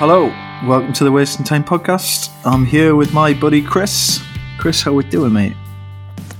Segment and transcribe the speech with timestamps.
[0.00, 0.26] Hello,
[0.66, 2.30] welcome to the Wasting Time podcast.
[2.46, 4.22] I'm here with my buddy Chris.
[4.58, 5.52] Chris, how we doing, mate?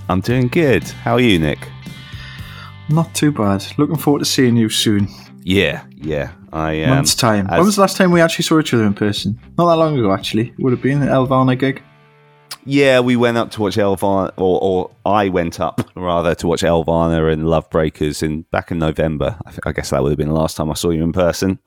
[0.09, 0.83] I'm doing good.
[0.85, 1.69] How are you, Nick?
[2.89, 3.65] Not too bad.
[3.77, 5.09] Looking forward to seeing you soon.
[5.43, 6.33] Yeah, yeah.
[6.53, 7.47] I um, Month's time.
[7.49, 9.39] as- When was the last time we actually saw each other in person?
[9.59, 10.49] Not that long ago, actually.
[10.49, 11.83] It would have been the Elvana gig.
[12.65, 16.63] Yeah, we went up to watch Elvana, or, or I went up rather to watch
[16.63, 19.37] Elvana and Love Breakers in back in November.
[19.47, 21.13] I, think, I guess that would have been the last time I saw you in
[21.13, 21.59] person.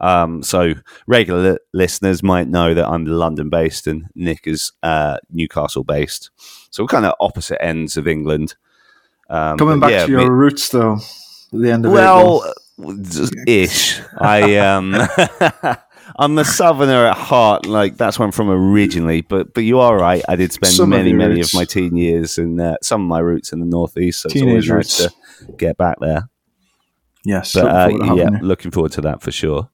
[0.00, 0.74] Um, so
[1.06, 6.30] regular li- listeners might know that I'm London based and Nick is uh, Newcastle based.
[6.70, 8.54] So we're kind of opposite ends of England.
[9.28, 11.00] Um, Coming back yeah, to your me- roots, though, at
[11.60, 12.96] the end of the well, April.
[13.02, 14.00] just ish.
[14.18, 14.92] I um,
[16.20, 17.66] I'm a southerner at heart.
[17.66, 19.20] Like that's where I'm from originally.
[19.22, 20.22] But but you are right.
[20.28, 21.54] I did spend Some many your many roots.
[21.54, 24.22] of my teen years and uh, some of my roots in the northeast.
[24.22, 25.10] So Teenage it's always nice
[25.46, 26.28] to get back there.
[27.24, 29.70] Yes, But looking uh, forward to having yeah, looking forward to that for sure.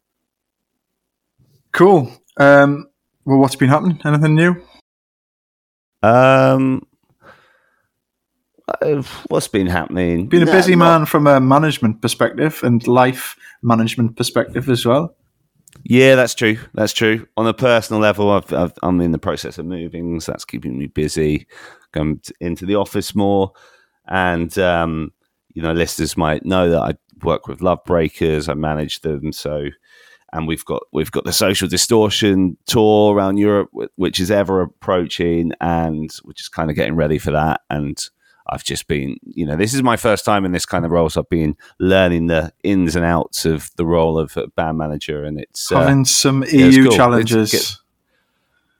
[1.72, 2.12] Cool.
[2.36, 2.88] Um,
[3.24, 4.00] well, what's been happening?
[4.04, 4.62] Anything new?
[6.02, 6.86] Um,
[8.68, 10.26] uh, what's been happening?
[10.26, 14.84] Been a No, busy not- man from a management perspective and life management perspective as
[14.84, 15.16] well.
[15.82, 16.58] Yeah, that's true.
[16.74, 17.26] That's true.
[17.36, 20.78] On a personal level, I've, I've, I'm in the process of moving, so that's keeping
[20.78, 21.46] me busy.
[21.92, 23.52] T- into the office more,
[24.08, 25.12] and um,
[25.54, 28.48] you know, listeners might know that I work with Love Breakers.
[28.48, 29.68] I manage them, so
[30.32, 35.52] and we've got we've got the Social Distortion tour around Europe, which is ever approaching,
[35.60, 37.60] and we're just kind of getting ready for that.
[37.70, 37.96] And
[38.46, 41.08] I've just been, you know, this is my first time in this kind of role,
[41.08, 45.24] so I've been learning the ins and outs of the role of a band manager,
[45.24, 46.96] and it's uh, Having some it's EU cool.
[46.96, 47.50] Challenges.
[47.52, 47.66] good.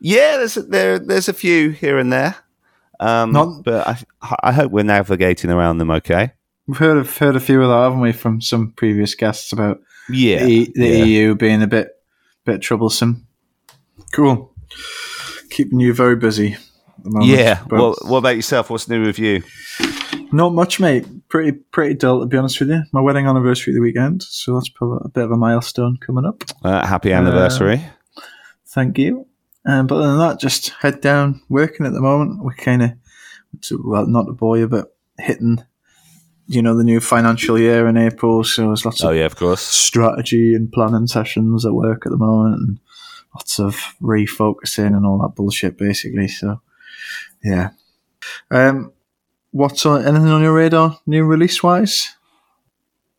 [0.00, 2.36] Yeah, there's a, there there's a few here and there,
[3.00, 6.32] um, Not- but I I hope we're navigating around them okay.
[6.66, 9.80] We've heard of, heard a few of that, haven't we, from some previous guests about
[10.10, 11.04] Yeah, the, the yeah.
[11.04, 11.88] EU being a bit
[12.44, 13.26] bit troublesome.
[14.12, 14.52] Cool.
[15.50, 16.56] Keeping you very busy.
[17.04, 17.62] At the moment, yeah.
[17.68, 18.70] but Well, what about yourself?
[18.70, 19.42] What's new with you?
[20.32, 21.06] not much, mate.
[21.28, 22.82] Pretty pretty dull to be honest with you.
[22.92, 26.44] My wedding anniversary the weekend, so that's probably a bit of a milestone coming up.
[26.62, 27.84] Uh, happy anniversary.
[28.66, 29.26] Thank you.
[29.66, 32.42] Um, but other than that, just head down working at the moment.
[32.42, 32.92] We're kind of,
[33.84, 35.64] well, not to bore you, but hitting,
[36.46, 38.44] you know, the new financial year in April.
[38.44, 39.62] So there's lots oh of yeah, of course.
[39.62, 42.80] strategy and planning sessions at work at the moment, and
[43.34, 46.28] lots of refocusing and all that bullshit, basically.
[46.28, 46.60] So,
[47.42, 47.70] yeah.
[48.50, 48.92] Um,
[49.50, 52.14] what's on anything on your radar, new release wise?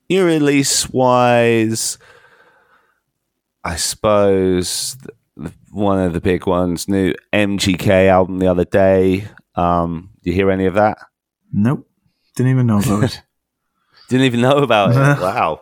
[0.09, 1.97] New release wise,
[3.63, 4.97] I suppose
[5.72, 9.28] one of the big ones, new MGK album the other day.
[9.56, 10.97] Um, do you hear any of that?
[11.51, 11.88] Nope,
[12.35, 13.22] didn't even know about it.
[14.07, 15.19] Didn't even know about it.
[15.19, 15.62] Wow.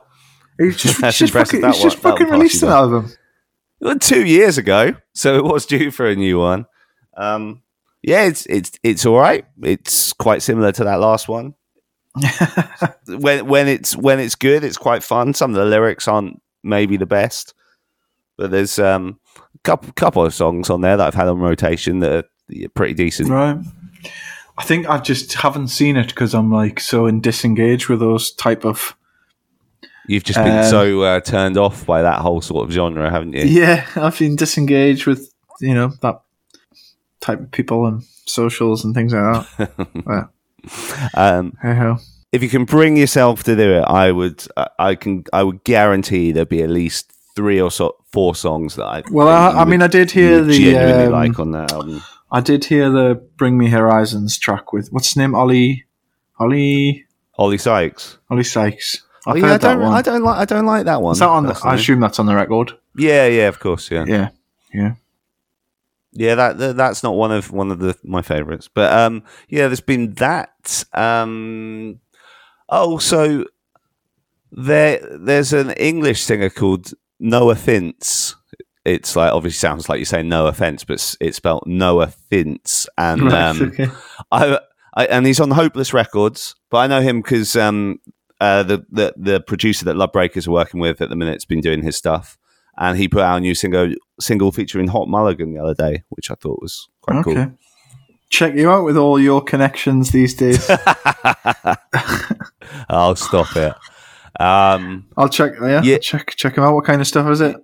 [0.60, 1.62] He's just, That's just impressive.
[1.62, 3.14] fucking, That he's just one- that fucking released an album.
[4.02, 6.66] Two years ago, so it was due for a new one.
[7.16, 7.62] Um,
[8.04, 9.46] yeah, it's it's it's all right.
[9.62, 11.56] It's quite similar to that last one.
[13.08, 15.34] When when it's when it's good, it's quite fun.
[15.34, 17.54] Some of the lyrics aren't maybe the best,
[18.38, 22.00] but there's um a couple couple of songs on there that I've had on rotation
[22.00, 23.30] that are pretty decent.
[23.30, 23.58] Right.
[24.58, 28.32] I think I just haven't seen it because I'm like so in disengaged with those
[28.32, 28.96] type of.
[30.08, 33.34] You've just been Um, so uh, turned off by that whole sort of genre, haven't
[33.34, 33.44] you?
[33.44, 36.22] Yeah, I've been disengaged with you know that
[37.24, 39.72] type of people and socials and things like that.
[40.06, 40.30] Well,
[41.16, 41.98] Um, hey ho.
[42.32, 44.44] if you can bring yourself to do it, I would.
[44.78, 45.24] I- can.
[45.34, 49.04] I would guarantee there'd be at least three or so, four songs that I.
[49.12, 52.02] Well, I, I mean, I did hear the genuinely um, like on that album.
[52.32, 55.86] I did hear the "Bring Me Horizons" track with what's his name, Oli,
[56.40, 57.06] Oli,
[57.38, 58.18] Oli Sykes.
[58.32, 59.04] Oli Sykes.
[59.28, 59.80] I've Oh, yeah, I don't.
[59.82, 59.94] one.
[59.94, 60.38] I don't like.
[60.38, 61.14] I don't like that one.
[61.14, 61.46] Is that on?
[61.46, 62.72] The, I assume that's on the record.
[62.96, 64.30] yeah, yeah, of course, yeah, Yeah,
[64.74, 64.94] yeah.
[66.14, 66.36] Yeah.
[66.36, 69.82] That, that that's not one of one of the my favorites, but um, yeah, there's
[69.82, 70.84] been that.
[70.94, 72.00] Um,
[72.70, 73.46] oh, so
[74.52, 78.36] there there's an English singer called Noahfinnce.
[78.86, 82.86] It's like obviously sounds like you're saying no offense, but it's, it's spelled no offense,
[82.98, 83.88] and Right, um, okay.
[84.32, 84.60] I,
[84.96, 88.00] I and he's on Hopeless Records, but I know him because um,
[88.42, 91.46] uh, the, the the producer that Love Breakers are working with at the minute has
[91.46, 92.38] been doing his stuff,
[92.78, 96.30] and he put out a new single single featuring Hot Mulligan the other day, which
[96.32, 97.48] I thought was quite Okay.
[98.30, 100.68] Check you out with all your connections these days.
[102.90, 103.74] I'll stop it.
[104.40, 105.54] Um, I'll check.
[105.62, 105.98] Yeah, Yeah.
[106.00, 106.74] check check him out.
[106.74, 107.56] What kind of stuff is it?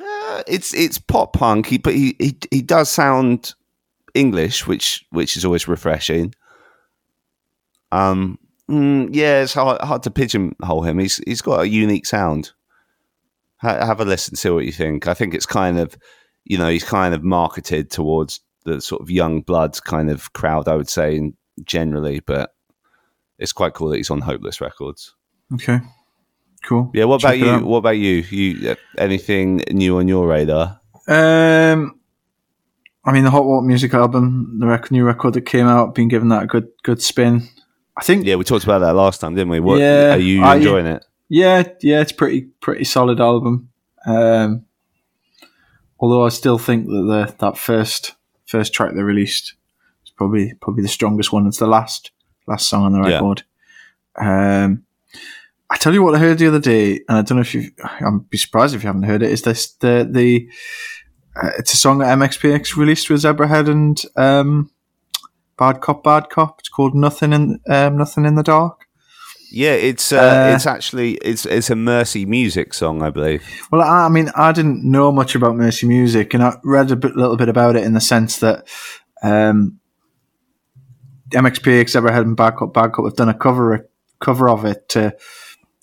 [0.00, 3.54] uh, it's it's pop punk, he, but he, he he does sound
[4.14, 6.34] English, which which is always refreshing.
[7.90, 8.38] Um,
[8.70, 10.98] mm, yeah, it's hard, hard to pigeonhole him.
[11.00, 12.52] He's he's got a unique sound.
[13.58, 15.06] Ha- have a listen, see what you think.
[15.06, 15.96] I think it's kind of,
[16.44, 20.68] you know, he's kind of marketed towards the sort of young bloods kind of crowd,
[20.68, 21.32] I would say,
[21.64, 22.54] generally, but
[23.38, 25.14] it's quite cool that he's on Hopeless Records.
[25.54, 25.80] Okay,
[26.64, 26.90] cool.
[26.94, 27.04] Yeah.
[27.04, 27.50] What Check about you?
[27.52, 27.62] out.
[27.64, 28.24] What about you?
[28.30, 30.80] You uh, anything new on your radar?
[31.06, 31.98] Um,
[33.04, 36.08] I mean, the Hot Water Music album, the rec- new record that came out, been
[36.08, 37.48] given that a good good spin.
[37.96, 39.60] I think, yeah, we talked about that last time, didn't we?
[39.60, 41.04] What Yeah, are you I- enjoying it?
[41.28, 43.70] Yeah, yeah, it's pretty pretty solid album.
[44.06, 44.64] Um,
[45.98, 48.14] although I still think that the that first
[48.46, 49.54] first track they released
[50.04, 51.46] is probably probably the strongest one.
[51.46, 52.10] It's the last
[52.46, 53.14] last song on the Yeah.
[53.16, 53.42] record.
[54.20, 54.84] Um,
[55.70, 57.70] I tell you what I heard the other day, and I don't know if you.
[58.00, 59.30] I'm be surprised if you haven't heard it.
[59.30, 60.48] Is this the the?
[61.40, 64.70] Uh, it's a song that MXPX released with Zebrahead and um,
[65.56, 66.58] Bad Cop, Bad Cop.
[66.58, 68.87] It's called Nothing in um, Nothing in the Dark.
[69.50, 73.42] Yeah, it's uh, Uh, it's actually it's it's a Mercy Music song, I believe.
[73.72, 76.96] Well, I, I mean, I didn't know much about Mercy Music, and I read a
[76.96, 78.66] bit, little bit about it in the sense that
[79.22, 79.80] um,
[81.30, 83.88] MXPX, Zebrahead, and Bad Cop, Bad Cop have done a cover
[84.20, 85.16] cover of it to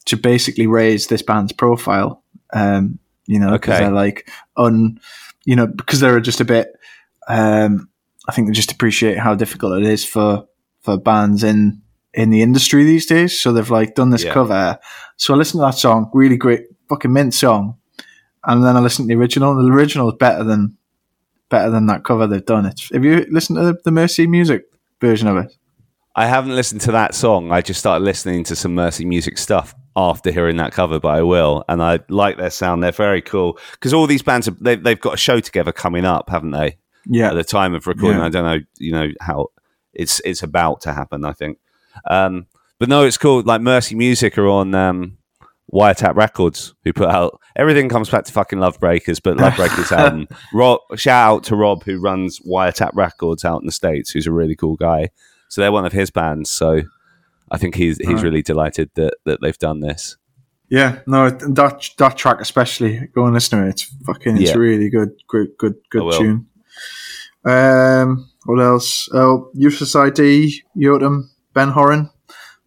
[0.05, 2.23] to basically raise this band's profile.
[2.53, 3.83] Um, you know, because Okay.
[3.85, 4.99] they're like un,
[5.45, 6.73] you know, because they're just a bit.
[7.27, 7.89] Um,
[8.27, 10.47] I think they just appreciate how difficult it is for
[10.81, 11.81] for bands in
[12.15, 13.39] in the industry these days.
[13.39, 14.33] So they've like done this Yeah.
[14.33, 14.79] cover.
[15.17, 17.75] So I listened to that song, really great, fucking mint song,
[18.45, 19.55] and then I listened to the original.
[19.55, 20.77] The original is better than
[21.49, 22.65] better than that cover they've done.
[22.65, 24.63] It's have you listened to the, the Mercy Music
[24.99, 25.53] version of it?
[26.17, 27.51] I haven't listened to that song.
[27.51, 31.21] I just started listening to some Mercy Music stuff after hearing that cover, but I
[31.21, 31.63] will.
[31.67, 32.81] And I like their sound.
[32.81, 36.05] They're very cool because all these bands are, they, they've got a show together coming
[36.05, 36.77] up, haven't they?
[37.05, 38.25] Yeah, At the time of recording, Yeah.
[38.25, 39.47] I don't know, you know how
[39.93, 41.23] it's it's about to happen.
[41.25, 41.57] I think,
[42.09, 42.47] um,
[42.79, 43.41] but no, it's cool.
[43.43, 45.17] Like Mercy Music are on um,
[45.73, 49.91] Wiretap Records, who put out everything comes back to fucking Love Breakers, but Love Breakers
[49.91, 50.27] album.
[50.53, 54.31] Rob, shout out to Rob who runs Wiretap Records out in the states, who's a
[54.31, 55.09] really cool guy.
[55.47, 56.49] So they're one of his bands.
[56.49, 56.81] So
[57.51, 58.23] I think he's he's Right.
[58.23, 60.17] really delighted that that they've done this.
[60.69, 60.99] yeah.
[61.07, 63.07] No, that that track especially.
[63.13, 63.69] Go and listen to it.
[63.69, 64.37] It's fucking.
[64.37, 64.57] It's Yeah.
[64.57, 65.11] really good.
[65.27, 66.47] Good, good, good tune.
[67.45, 69.07] Um, what else?
[69.13, 72.11] Oh, Useless ID, Yotam, Ben Horin,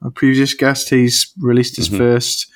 [0.02, 0.90] a previous guest.
[0.90, 1.98] He's released his Mhm.
[1.98, 2.50] first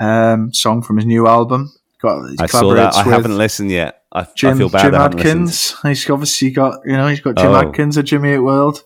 [0.00, 1.72] um, song from his new album.
[2.00, 2.94] Got I saw that.
[2.96, 4.02] I haven't listened yet.
[4.12, 4.82] I, Jim, I feel bad.
[4.82, 5.40] Jim I haven't listened.
[5.48, 5.76] Adkins.
[5.82, 7.56] He's obviously got you know he's got Jim Oh.
[7.56, 8.82] Adkins of Jimmy Eat World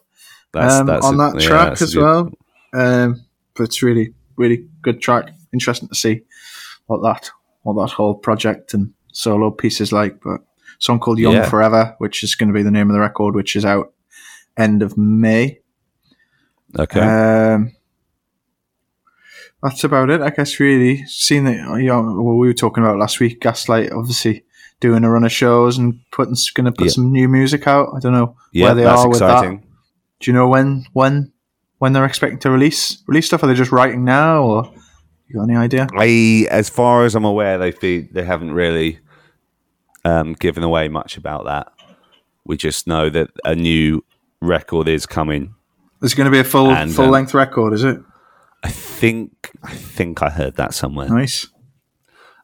[0.52, 2.30] That's, um, that's on that yeah, track a as good- well.
[2.74, 3.20] Um,
[3.54, 5.30] but it's really really good track.
[5.52, 6.22] Interesting to see
[6.86, 7.30] what that
[7.62, 10.20] what that whole project and solo piece is like.
[10.24, 10.40] But a
[10.80, 11.48] song called Young Yeah.
[11.48, 13.92] Forever, which is going to be the name of the record, which is out
[14.56, 15.60] end of May.
[16.78, 17.00] Okay.
[17.00, 17.72] Um,
[19.62, 20.58] that's about it, I guess.
[20.58, 21.56] Really, seeing that.
[21.80, 23.40] You know, what we were talking about last week.
[23.40, 24.44] Gaslight, obviously,
[24.80, 26.92] doing a run of shows and putting going to put Yeah.
[26.92, 27.90] some new music out.
[27.94, 29.58] I don't know yeah, where they are with exciting.
[29.60, 29.66] that.
[30.20, 31.32] Do you know when when
[31.78, 33.42] when they're expecting to release release stuff?
[33.42, 34.72] Are they just writing now, or
[35.28, 35.86] you got any idea?
[35.96, 37.70] I, as far as I'm aware, they
[38.00, 38.98] they haven't really
[40.04, 41.72] um, given away much about that.
[42.44, 44.04] We just know that a new
[44.40, 45.54] record is coming.
[46.02, 47.98] There's going to be a full And, full um, length record, is it?
[48.62, 51.46] I think I think I heard that somewhere, Nice.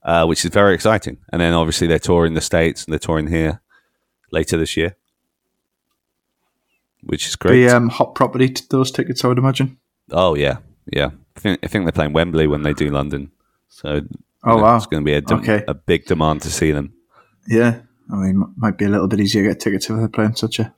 [0.05, 1.19] uh, which is very exciting.
[1.33, 3.61] And then obviously they're touring the states and they're touring here
[4.33, 4.97] later this year,
[7.03, 7.53] which is great.
[7.53, 9.79] Be um, hot property to those tickets, I would imagine.
[10.11, 10.59] Oh yeah,
[10.93, 11.11] yeah.
[11.37, 13.31] I think I think they're playing Wembley when they do London,
[13.69, 14.01] so
[14.45, 14.77] Oh, wow.
[14.77, 15.65] it's going to be a, dem- Okay.
[15.67, 16.93] a big demand to see them.
[17.49, 20.37] Yeah, I mean, might be a little bit easier to get tickets if they're playing
[20.37, 20.73] such a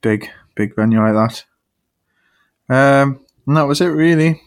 [0.00, 1.44] big, big venue like that.
[3.02, 4.40] Um, and that was it, really.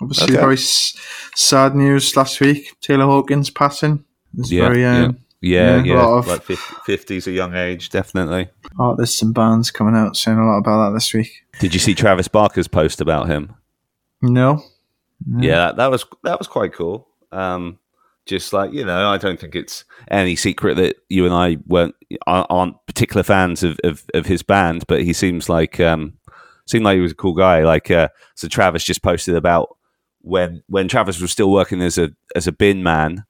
[0.00, 0.96] Obviously, very s-
[1.34, 2.76] sad news last week.
[2.80, 4.04] Taylor Hawkins passing.
[4.34, 7.90] It was Yeah, very um, Yeah, Yeah, a yeah, of- like fifties, a young age,
[7.90, 8.48] definitely.
[8.78, 11.30] artists and bands coming out saying a lot about that this week.
[11.60, 13.54] Did you see Travis Barker's post about him?
[14.20, 14.62] No,
[15.38, 17.06] Yeah, that, that was that was quite cool.
[17.30, 17.78] Um,
[18.26, 21.94] just like you know, I don't think it's any secret that you and I weren't
[22.26, 26.14] aren't- particular fans of, of, of his band, but he seems like um,
[26.66, 27.62] seemed like he was a cool guy.
[27.64, 29.76] Like uh, so, Travis just posted about
[30.20, 33.24] when when Travis was still working as a as a bin man,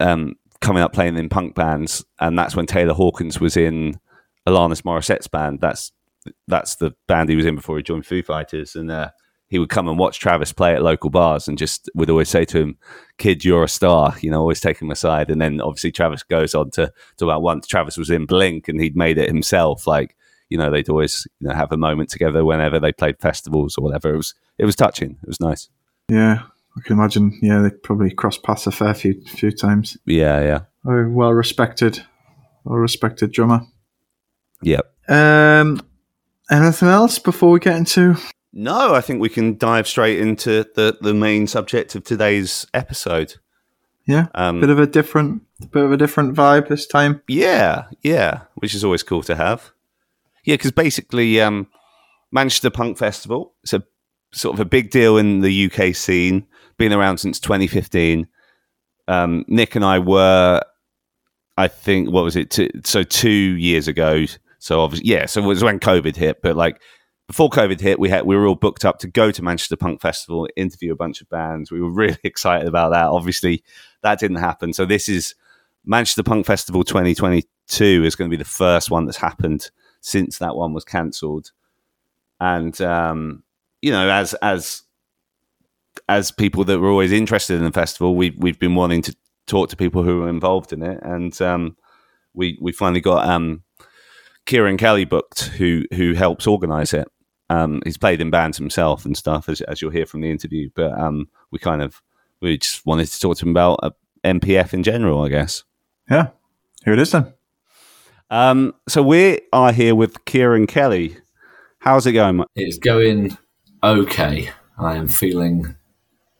[0.00, 3.98] um, coming up playing in punk bands, and that's when Taylor Hawkins was in
[4.46, 5.60] Alanis Morissette's band.
[5.60, 5.92] That's
[6.48, 9.10] that's the band he was in before he joined Foo Fighters, and uh,
[9.48, 12.44] he would come and watch Travis play at local bars, and just would always say
[12.46, 12.78] to him,
[13.18, 15.30] "Kid, you're a star." You know, always take him aside.
[15.30, 18.80] And then obviously Travis goes on to to about once Travis was in Blink, and
[18.80, 19.86] he'd made it himself.
[19.86, 20.16] Like
[20.50, 23.82] you know, they'd always you know have a moment together whenever they played festivals or
[23.84, 24.12] whatever.
[24.14, 25.18] It was it was touching.
[25.22, 25.68] It was nice.
[26.08, 26.42] yeah,
[26.76, 27.38] I can imagine.
[27.42, 29.96] Yeah, they probably crossed paths a fair few few times.
[30.06, 32.02] Yeah, yeah, Oh, well respected,
[32.64, 33.60] well respected drummer.
[34.62, 34.90] yep.
[35.08, 35.80] Um,
[36.50, 38.16] anything else before we get into?
[38.56, 43.34] No, I think we can dive straight into the the main subject of today's episode.
[44.06, 45.42] Yeah, Um, bit of a different,
[45.72, 47.22] bit of a different vibe this time.
[47.26, 49.72] Yeah, yeah, which is always cool to have.
[50.44, 51.68] Yeah, because basically, um,
[52.30, 53.82] Manchester Punk Festival it's a
[54.32, 56.46] sort of a big deal in the UK scene.
[56.76, 58.28] Been around since 2015.
[59.08, 60.60] Um, Nick and I were,
[61.56, 62.50] I think, what was it?
[62.50, 64.26] Two, so two years ago.
[64.58, 65.26] So obviously, yeah.
[65.26, 66.80] So it was when COVID hit, but like
[67.26, 70.00] before COVID hit, we had we were all booked up to go to Manchester Punk
[70.00, 71.70] Festival, interview a bunch of bands.
[71.70, 73.06] We were really excited about that.
[73.06, 73.62] Obviously,
[74.02, 74.72] that didn't happen.
[74.72, 75.34] So this is
[75.84, 80.56] Manchester Punk Festival 2022 is going to be the first one that's happened since that
[80.56, 81.50] one was cancelled.
[82.40, 83.42] And um,
[83.80, 84.82] you know, as as
[86.08, 89.16] as people that were always interested in the festival, we've we've been wanting to
[89.46, 91.76] talk to people who are involved in it, and um,
[92.34, 93.62] we we finally got um,
[94.46, 97.08] Kieran Kelly booked, who who helps organise it.
[97.50, 100.70] Um, he's played in bands himself and stuff, as, as you'll hear from the interview.
[100.74, 102.02] But um, we kind of
[102.40, 103.90] we just wanted to talk to him about uh,
[104.24, 105.64] MPF in general, I guess.
[106.10, 106.28] Yeah,
[106.84, 107.32] here it is then.
[108.30, 111.16] Um, so we are here with Kieran Kelly.
[111.78, 112.44] How's it going?
[112.54, 113.36] It's going
[113.82, 114.50] okay.
[114.78, 115.76] I am feeling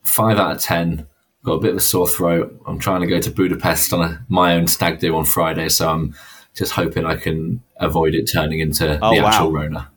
[0.02, 1.06] five out of ten.
[1.44, 2.58] Got a bit of a sore throat.
[2.66, 5.90] I'm trying to go to Budapest on a, my own stag do on Friday, so
[5.90, 6.14] I'm
[6.54, 9.28] just hoping I can avoid it turning into Oh, the wow.
[9.28, 9.90] actual Rona.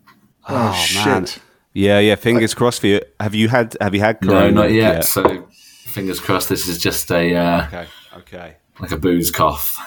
[0.49, 0.53] Oh,
[0.95, 1.25] man.
[1.25, 1.39] shit!
[1.73, 2.15] Yeah, yeah.
[2.15, 3.01] Fingers crossed for you.
[3.19, 4.23] Have you had Have you had?
[4.23, 5.05] No, not yet.
[5.05, 5.47] So
[5.85, 6.49] fingers crossed.
[6.49, 7.87] This is just a uh, Okay.
[8.17, 8.55] Okay.
[8.79, 9.77] like a booze cough.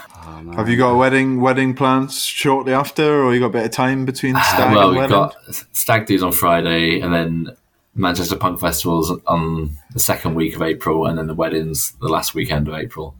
[0.54, 3.70] Have you got a wedding wedding plans shortly after, or you got a bit of
[3.72, 5.16] time between stag well, and we've wedding?
[5.16, 5.34] got
[5.72, 7.56] stag do's on Friday, and then
[7.94, 12.34] Manchester Punk Festivals on the second week of April, and then the weddings the last
[12.34, 13.16] weekend of April.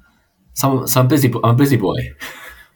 [0.53, 1.33] So I'm, so I'm busy.
[1.43, 2.15] I'm a busy boy.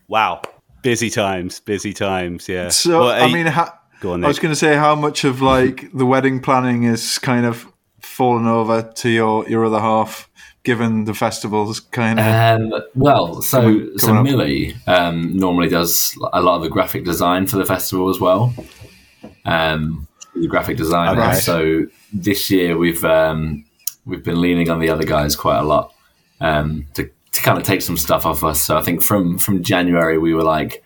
[0.08, 0.42] Wow.
[0.84, 1.58] Busy times.
[1.60, 2.48] Busy times.
[2.48, 2.68] Yeah.
[2.68, 4.24] So Well, I are mean, ha- go on.
[4.24, 7.66] I was going to say how much of like the wedding planning is kind of
[8.00, 10.28] fallen over to your your other half,
[10.62, 12.26] given the festivals kind of.
[12.26, 14.24] Um, well, so Coming- so coming up.
[14.24, 18.54] Millie um, normally does a lot of the graphic design for the festival as well.
[19.44, 21.20] Um, the graphic designer.
[21.20, 21.34] Okay.
[21.40, 23.64] So this year we've um,
[24.04, 25.92] we've been leaning on the other guys quite a lot
[26.40, 28.62] um, to to kind of take some stuff off us.
[28.62, 30.82] So I think from from January we were like,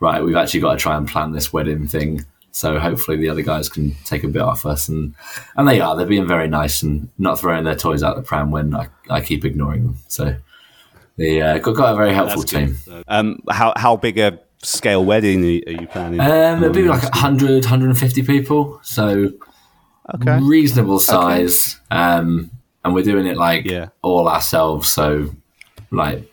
[0.00, 2.24] right, we've actually got to try and plan this wedding thing.
[2.50, 5.14] So hopefully the other guys can take a bit off us, and
[5.56, 5.96] and they are.
[5.96, 9.20] They're being very nice and not throwing their toys out the pram when I, I
[9.20, 9.96] keep ignoring them.
[10.08, 10.36] So
[11.16, 12.76] they uh, got, got a very helpful That's good.
[12.86, 13.04] team.
[13.08, 16.20] Um, how how big a scale wedding are you, planning?
[16.20, 19.30] Um, it'd be like 100, 150 people, so
[20.14, 20.38] okay.
[20.40, 21.78] reasonable size.
[21.90, 22.50] Um,
[22.84, 23.88] and we're doing it like Yeah.
[24.02, 24.90] all ourselves.
[24.92, 25.30] So
[25.90, 26.30] like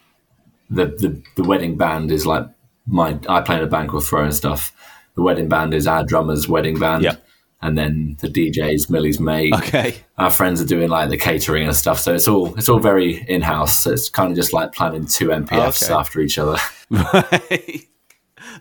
[0.69, 2.45] the, the the wedding band is like
[2.87, 4.73] my I play in a band called Throwing Stuff.
[5.15, 7.03] The wedding band is our drummer's wedding band.
[7.03, 7.15] Yeah.
[7.63, 9.53] And then the DJ's Millie's mate.
[9.53, 9.93] Okay.
[10.17, 13.23] Our friends are doing like the catering and stuff, so it's all it's all very
[13.29, 13.83] in house.
[13.83, 15.93] So it's kind of just like planning two MPFs Okay.
[15.93, 16.57] after each other.
[16.89, 17.87] Right.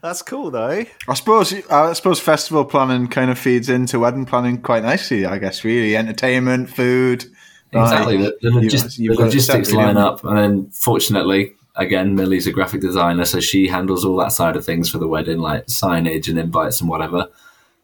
[0.03, 0.85] That's cool though.
[1.09, 5.27] I suppose uh, I suppose festival planning kind of feeds into wedding planning quite nicely.
[5.27, 7.25] I guess really entertainment, food.
[7.73, 8.19] Exactly.
[8.19, 12.47] like, The, the, you- logis- the logistics separately, line up, and then fortunately, again, Millie's
[12.47, 15.67] a graphic designer, so she handles all that side of things for the wedding, like
[15.67, 17.27] signage and invites and whatever,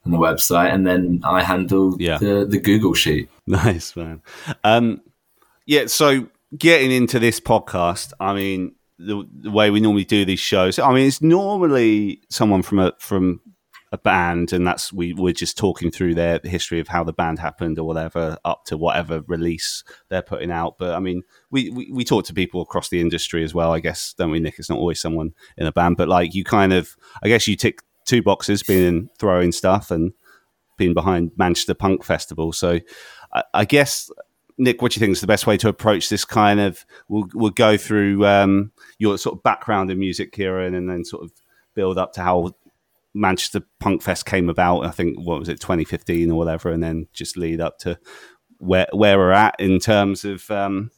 [0.04, 2.18] and the website, and then I handle Yeah.
[2.18, 3.28] the the Google sheet.
[3.46, 4.22] Nice man.
[4.64, 5.00] Um,
[5.66, 5.86] yeah.
[5.86, 6.26] So
[6.58, 10.92] getting into this podcast, I mean, the, the way we normally do these shows, I
[10.92, 13.40] mean, it's normally someone from a from
[13.92, 17.38] a band, and that's we we're just talking through their history of how the band
[17.38, 20.76] happened or whatever, up to whatever release they're putting out.
[20.78, 23.72] But I mean, we we, we talk to people across the industry as well.
[23.72, 24.58] I guess don't we, Nick?
[24.58, 27.56] It's not always someone in a band, but like you kind of, I guess you
[27.56, 30.12] tick two boxes, being throwing stuff and
[30.76, 32.52] being behind Manchester Punk Festival.
[32.52, 32.80] So
[33.32, 34.10] I, I guess
[34.58, 36.84] Nick, what do you think is the best way to approach this kind of?
[37.08, 41.24] We'll we'll go through um, your sort of background in music, Kieran, and then sort
[41.24, 41.32] of
[41.74, 42.54] build up to how
[43.16, 44.84] Manchester Punk Fest came about.
[44.84, 47.98] I think what was it, 2015 or whatever, and then just lead up to
[48.58, 50.90] where where we're at in terms of um,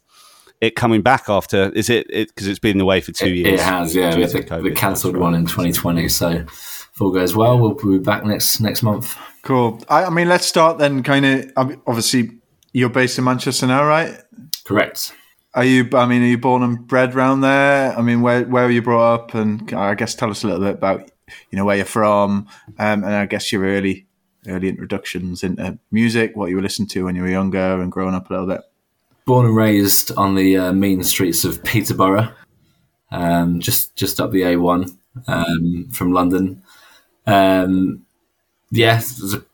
[0.61, 1.71] it coming back after.
[1.71, 3.61] Is it because it's been away for two It, years?
[3.61, 4.17] it has, yeah.
[4.17, 8.25] We the, the cancelled one in 2020, so if all goes well, we'll be back
[8.25, 9.17] next next month.
[9.43, 9.81] Cool.
[9.89, 11.03] I, I mean, let's start then.
[11.03, 11.79] Kind of.
[11.87, 12.39] Obviously,
[12.73, 14.21] you're based in Manchester now, right?
[14.65, 15.15] Correct.
[15.55, 15.89] Are you?
[15.95, 17.97] I mean, are you born and bred around there?
[17.97, 19.35] I mean, where where were you brought up?
[19.35, 21.11] And I guess tell us a little bit about
[21.51, 24.07] you know where you're from, um, and I guess your early
[24.47, 28.15] early introductions into music, what you were listening to when you were younger, and growing
[28.15, 28.61] up a little bit.
[29.27, 32.33] born and raised on the uh, mean streets of Peterborough,
[33.11, 36.63] um, just just up the A1 um, from London.
[37.27, 38.05] Um,
[38.71, 39.01] yeah,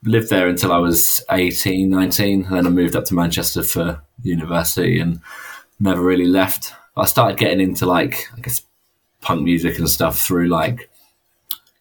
[0.03, 4.03] lived there until I was 18, 19, and then I moved up to Manchester for
[4.23, 5.21] university and
[5.79, 6.73] never really left.
[6.97, 8.63] I started getting into like I guess
[9.21, 10.91] punk music and stuff through like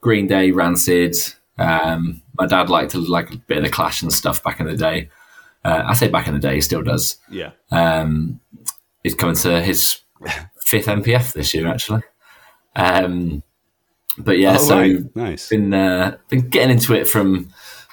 [0.03, 1.15] Green Day, Rancid.
[1.57, 4.67] Um, my dad liked to like a bit of the Clash and stuff back in
[4.67, 5.09] the day.
[5.63, 7.17] Uh, I say back in the day, he still does.
[7.29, 7.51] Yeah.
[7.71, 8.39] Um,
[9.01, 10.01] he's coming to his
[10.59, 12.01] fifth MPF this year, actually.
[12.75, 13.43] Um,
[14.17, 15.15] but yeah, Oh, so right.
[15.15, 15.47] nice.
[15.49, 17.49] been uh, been getting into it from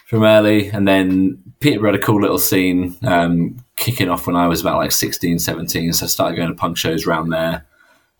[0.09, 4.49] from early, and then Peterborough had a cool little scene um, kicking off when I
[4.49, 5.93] was about like 16, 17.
[5.93, 7.64] So I started going to punk shows around there.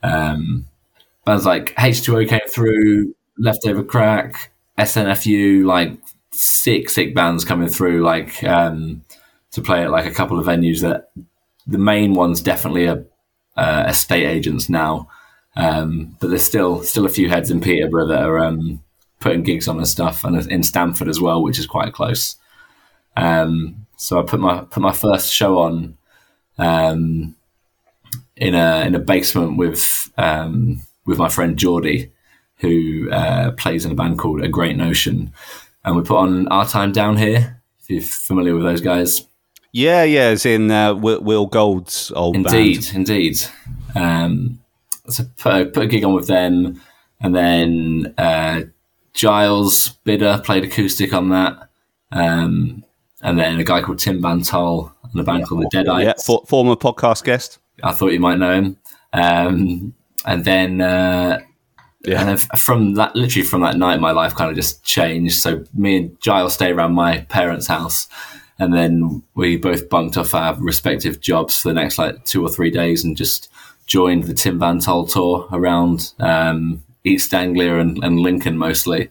[0.05, 0.67] Um,
[1.25, 5.99] bands like H2O came through, Leftover Crack, SNFU, like
[6.31, 9.03] sick, sick bands coming through, like um,
[9.53, 11.11] to play at like a couple of venues that
[11.67, 13.05] the main ones definitely are
[13.57, 15.09] uh, estate agents now.
[15.57, 18.83] Um, but there's still still a few heads in Peterborough that are um,
[19.19, 22.37] putting gigs on and stuff, and in Stamford as well, which is quite close.
[23.17, 25.97] Um, so I put my put my first show on
[26.59, 27.35] um,
[28.37, 32.13] in a in a basement with um, with my friend Geordie,
[32.61, 35.33] who uh, plays in a band called A Great Notion,
[35.85, 37.61] and we put on Our Time Down Here.
[37.81, 39.27] If you're familiar with those guys,
[39.73, 40.31] Yeah, yeah.
[40.31, 42.95] It's in uh, Will, Gould's old Indeed, band.
[42.95, 43.39] indeed.
[43.95, 44.61] Um,
[45.09, 46.81] so put a, put a gig on with them,
[47.21, 48.63] and then uh,
[49.15, 51.69] Giles Bidder played acoustic on that,
[52.13, 52.85] um,
[53.23, 56.05] and then a guy called Tim Vantol and a band called the Deadites.
[56.05, 57.59] Yeah, for, former podcast guest.
[57.83, 58.77] I thought you might know him.
[59.13, 59.95] Um,
[60.27, 61.41] and then, uh,
[62.05, 62.27] Yeah.
[62.29, 65.41] and from that, literally from that night, my life kind of just changed.
[65.41, 68.09] So me and Giles stayed around my parents' house,
[68.59, 72.49] and then we both bunked off our respective jobs for the next like two or
[72.49, 73.51] three days, and just
[73.87, 79.11] joined the Tim Vantol tour around um, East Anglia and, and Lincoln mostly.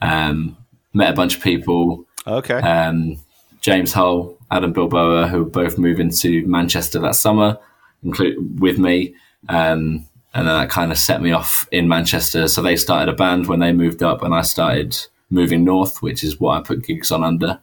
[0.00, 0.56] Um,
[0.92, 2.54] met a bunch of people Okay.
[2.54, 3.16] um,
[3.60, 7.58] James Hull, Adam Bilboa, who both moving into Manchester that summer,
[8.04, 9.14] include with me.
[9.48, 12.48] Um, and then that kind of set me off in Manchester.
[12.48, 14.96] So they started a band when they moved up, and I started
[15.30, 17.60] moving north, which is what I put gigs on under.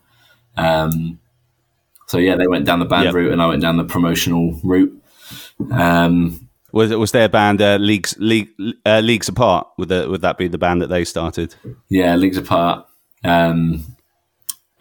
[0.58, 1.20] Um,
[2.08, 3.14] so yeah, they went down the band Yep.
[3.14, 5.02] route, and I went down the promotional route.
[5.72, 8.50] Um, was was their band uh, leagues league,
[8.86, 9.68] uh, leagues apart?
[9.78, 11.56] Would the, would that be the band that they started?
[11.90, 12.86] Yeah, Leagues Apart.
[13.24, 13.86] Um,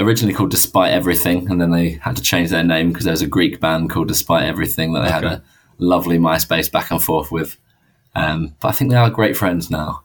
[0.01, 3.23] originally called Despite Everything, and then they had to change their name because there was
[3.23, 5.43] a Greek band called Despite Everything that they had a
[5.79, 7.57] lovely MySpace back and forth with.
[8.15, 10.03] Um, but I think they are great friends now.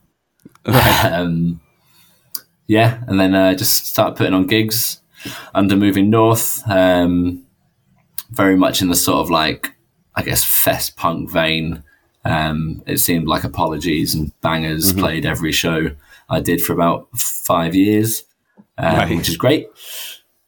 [0.66, 1.60] um,
[2.68, 5.02] yeah, and then uh, just started putting on gigs
[5.54, 6.62] under Moving North.
[6.70, 7.46] Um,
[8.32, 9.74] very much in the sort of like,
[10.16, 11.84] I guess, fest punk vein.
[12.26, 15.92] Um, it seemed like Apologies and Bangers played every show
[16.30, 18.24] I did for about five years,
[18.78, 19.18] um, Right.
[19.18, 19.68] which is great.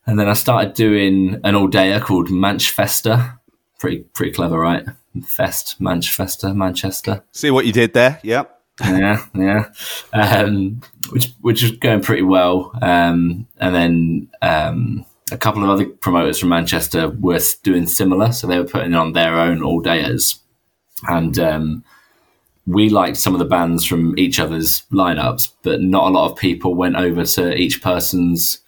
[0.05, 3.39] And then I started doing an all dayer called Manchfester.
[3.79, 4.83] Pretty pretty clever, right?
[5.25, 8.19] Fest, Manchester, Manchester See what you did there?
[8.23, 8.57] Yep.
[8.81, 9.65] yeah, yeah.
[10.13, 12.71] Um, which which is going pretty well.
[12.81, 18.47] Um, and then um, a couple of other promoters from Manchester were doing similar, so
[18.47, 20.39] they were putting on their own all dayers,
[21.07, 21.83] and um,
[22.65, 26.37] we liked some of the bands from each other's lineups, but not a lot of
[26.37, 28.59] people went over to each person's.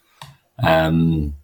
[0.61, 1.35] Um,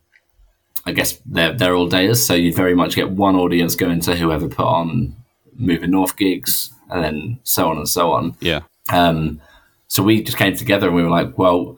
[0.89, 4.15] I guess they're they're all dayers, so you'd very much get one audience going to
[4.15, 5.15] whoever put on
[5.55, 8.35] moving north gigs, and then so on and so on.
[8.39, 8.61] Yeah.
[8.91, 9.41] Um,
[9.87, 11.77] so we just came together and we were like, well,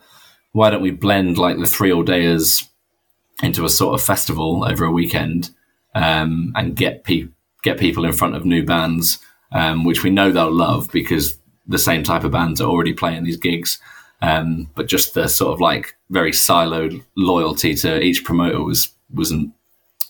[0.52, 2.68] why don't we blend like the three all dayers
[3.42, 5.50] into a sort of festival over a weekend
[5.96, 7.30] um, and get pe-
[7.64, 9.20] get people in front of new bands,
[9.52, 13.24] um, which we know they'll love because the same type of bands are already playing
[13.24, 13.80] these gigs.
[14.22, 19.54] Um, but just the sort of like very siloed loyalty to each promoter was wasn't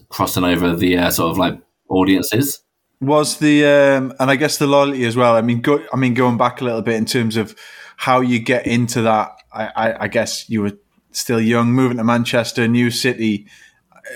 [0.09, 1.59] crossing over the uh, sort of like
[1.89, 2.61] audiences.
[2.99, 5.35] was the um, and I guess the loyalty as well.
[5.35, 7.55] I mean, go, I mean, going back a little bit in terms of
[7.97, 9.31] how you get into that.
[9.53, 10.73] I, I, I guess you were
[11.11, 13.47] still young, moving to Manchester, new city.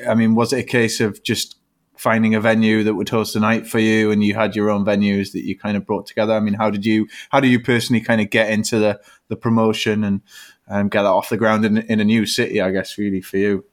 [0.07, 1.57] I mean, was it a case of just
[1.97, 4.85] finding a venue that would host a night for you, and you had your own
[4.85, 6.33] venues that you kind of brought together?
[6.33, 9.35] I mean, how did you how do you personally kind of get into the the
[9.35, 10.21] promotion and
[10.67, 12.61] um, get that off the ground in, in a new city?
[12.61, 13.65] I guess really for you.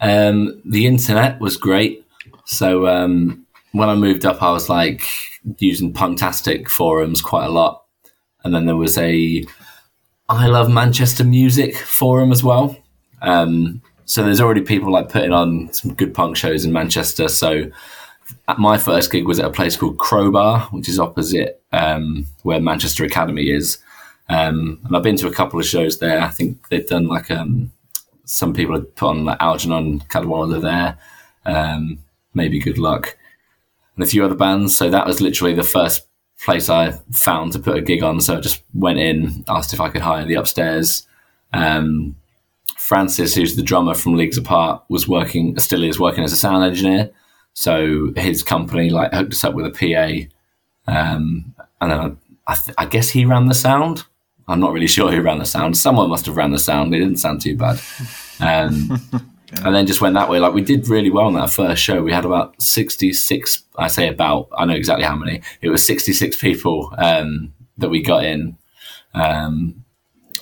[0.00, 2.06] Um, the internet was great.
[2.46, 5.02] So um, when I moved up, I was like
[5.58, 7.84] using Punktastic forums quite a lot,
[8.44, 9.44] and then there was a
[10.28, 12.76] I love Manchester music forum as well.
[13.20, 17.28] Um, so there's already people like putting on some good punk shows in Manchester.
[17.28, 17.70] So
[18.58, 23.04] my first gig was at a place called Crowbar, which is opposite um, where Manchester
[23.04, 23.78] Academy is.
[24.28, 26.20] Um, and I've been to a couple of shows there.
[26.20, 27.72] I think they've done like um,
[28.30, 30.98] some people had put on like Algernon Cadwallader there.
[31.44, 31.98] Um,
[32.32, 33.16] maybe Good Luck
[33.96, 34.76] and a few other bands.
[34.76, 36.06] So that was literally the first
[36.40, 38.20] place I found to put a gig on.
[38.20, 41.06] So I just went in, asked if I could hire the upstairs.
[41.52, 42.16] Um,
[42.78, 46.64] Francis, who's the drummer from Leagues Apart, was working, still is working as a sound
[46.64, 47.10] engineer.
[47.52, 50.28] So his company like hooked us up with a
[50.86, 54.04] PA, um, and then I, th- I, guess he ran the sound.
[54.50, 55.78] I'm not really sure who ran the sound.
[55.78, 56.92] Someone must have ran the sound.
[56.92, 57.80] It didn't sound too bad.
[58.40, 59.20] Um, yeah.
[59.64, 60.40] And then just went that way.
[60.40, 62.02] Like we did really well on that first show.
[62.02, 65.40] We had about 66, I say about, I know exactly how many.
[65.62, 68.58] It was 66 people um, that we got in
[69.14, 69.84] um,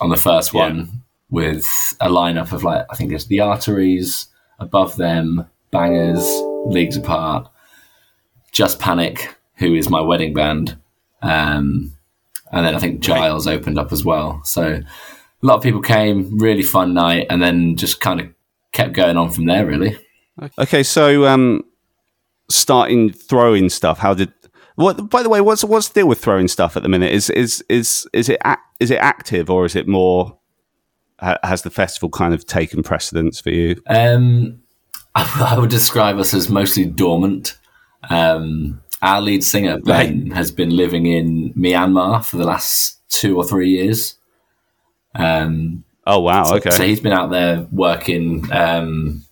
[0.01, 0.85] on the first one yeah.
[1.29, 1.67] with
[2.01, 6.25] a lineup of like, I think it's the Arteries, above them, Bangers,
[6.65, 7.47] Leagues Apart,
[8.51, 10.79] Just Panic, who is my wedding band.
[11.21, 11.93] Um,
[12.51, 13.57] and then I think Giles right.
[13.57, 14.41] opened up as well.
[14.43, 18.27] So a lot of people came, really fun night, and then just kind of
[18.71, 19.97] kept going on from there, really.
[20.57, 21.63] Okay, so um,
[22.49, 23.99] starting throwing stuff.
[23.99, 24.31] How did?
[24.75, 25.09] What?
[25.09, 27.11] By the way, what's what's the deal with throwing stuff at the minute?
[27.11, 28.41] Is is is is it
[28.79, 30.37] is it active or is it more?
[31.43, 33.81] Has the festival kind of taken precedence for you?
[33.87, 34.61] Um,
[35.15, 37.57] I would describe us as mostly dormant.
[38.09, 40.33] Um, our lead singer Ben right.
[40.33, 44.15] has been living in Myanmar for the last two or three years.
[45.15, 46.43] Um, Oh wow!
[46.45, 46.71] So, okay.
[46.71, 49.23] So he's been out there working um,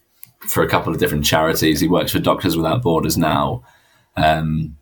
[0.42, 1.80] for a couple of different charities.
[1.80, 3.64] He works for Doctors Without Borders now,
[4.16, 4.78] um,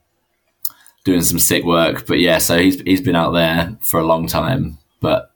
[1.06, 2.06] doing some sick work.
[2.06, 4.78] But yeah, so he's he's been out there for a long time.
[5.00, 5.32] But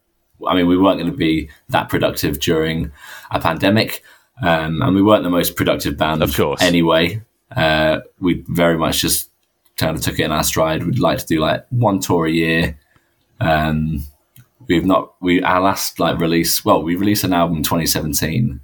[0.45, 2.91] I mean, we weren't going to be that productive during
[3.31, 4.03] a pandemic,
[4.41, 6.61] um, and we weren't the most productive band, of course.
[6.61, 7.21] Anyway,
[7.55, 9.28] uh, we very much just
[9.79, 10.85] kind of took it in our stride.
[10.85, 12.77] We'd like to do like one tour a year.
[13.39, 14.03] Um,
[14.67, 16.63] we've not we our last like release.
[16.63, 18.59] Well, we released an album in 2017,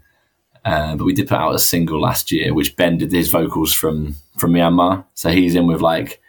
[0.65, 3.73] uh, but we did put out a single last year, which Ben did his vocals
[3.73, 5.05] from from Myanmar.
[5.13, 6.21] So he's in with like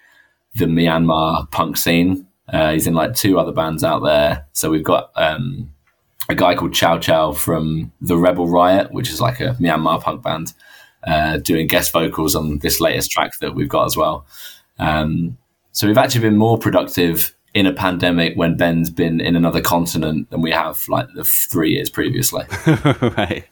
[0.55, 2.27] the Myanmar punk scene.
[2.49, 4.47] Uh, he's in like two other bands out there.
[4.53, 5.73] So we've got um,
[6.29, 10.23] a guy called Chow Chow from the Rebel Riot, which is like a Myanmar punk
[10.23, 10.53] band,
[11.07, 14.27] uh, doing guest vocals on this latest track that we've got as well.
[14.79, 15.39] Um,
[15.73, 20.31] so we've actually been more productive in a pandemic when Ben's been in another continent
[20.31, 22.45] than we have like the three years previously.
[23.01, 23.45] right.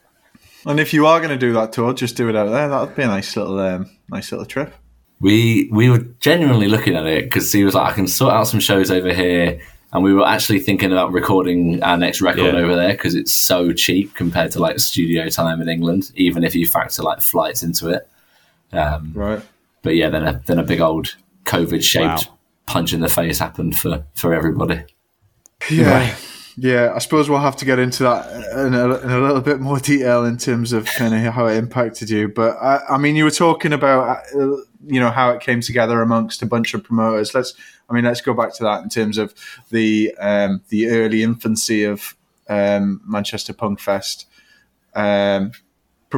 [0.65, 2.67] And if you are going to do that tour, just do it out there.
[2.67, 4.73] That'd be a nice little, um, nice little trip.
[5.21, 8.47] We we were genuinely looking at it because he was like, I can sort out
[8.47, 9.61] some shows over here,
[9.93, 12.59] and we were actually thinking about recording our next record yeah.
[12.59, 16.53] over there because it's so cheap compared to like studio time in England, even if
[16.53, 18.09] you factor like flights into it.
[18.73, 19.41] Um, right.
[19.85, 23.39] But yeah, then a then a big old COVID shaped wow punch in the face
[23.39, 24.83] happened for for everybody.
[25.69, 25.91] Yeah.
[25.91, 26.31] Right.
[26.57, 28.31] Yeah, I suppose we'll have to get into that
[28.65, 31.57] in a, in a, little bit more detail in terms of kind of how it
[31.57, 32.29] impacted you.
[32.29, 36.01] But I, I mean, you were talking about uh, you know how it came together
[36.01, 37.33] amongst a bunch of promoters.
[37.33, 37.55] Let's,
[37.89, 39.33] I mean, let's go back to that in terms of
[39.69, 42.15] the um, the early infancy of
[42.47, 44.25] um, Manchester Punk Fest.
[44.93, 45.51] Um,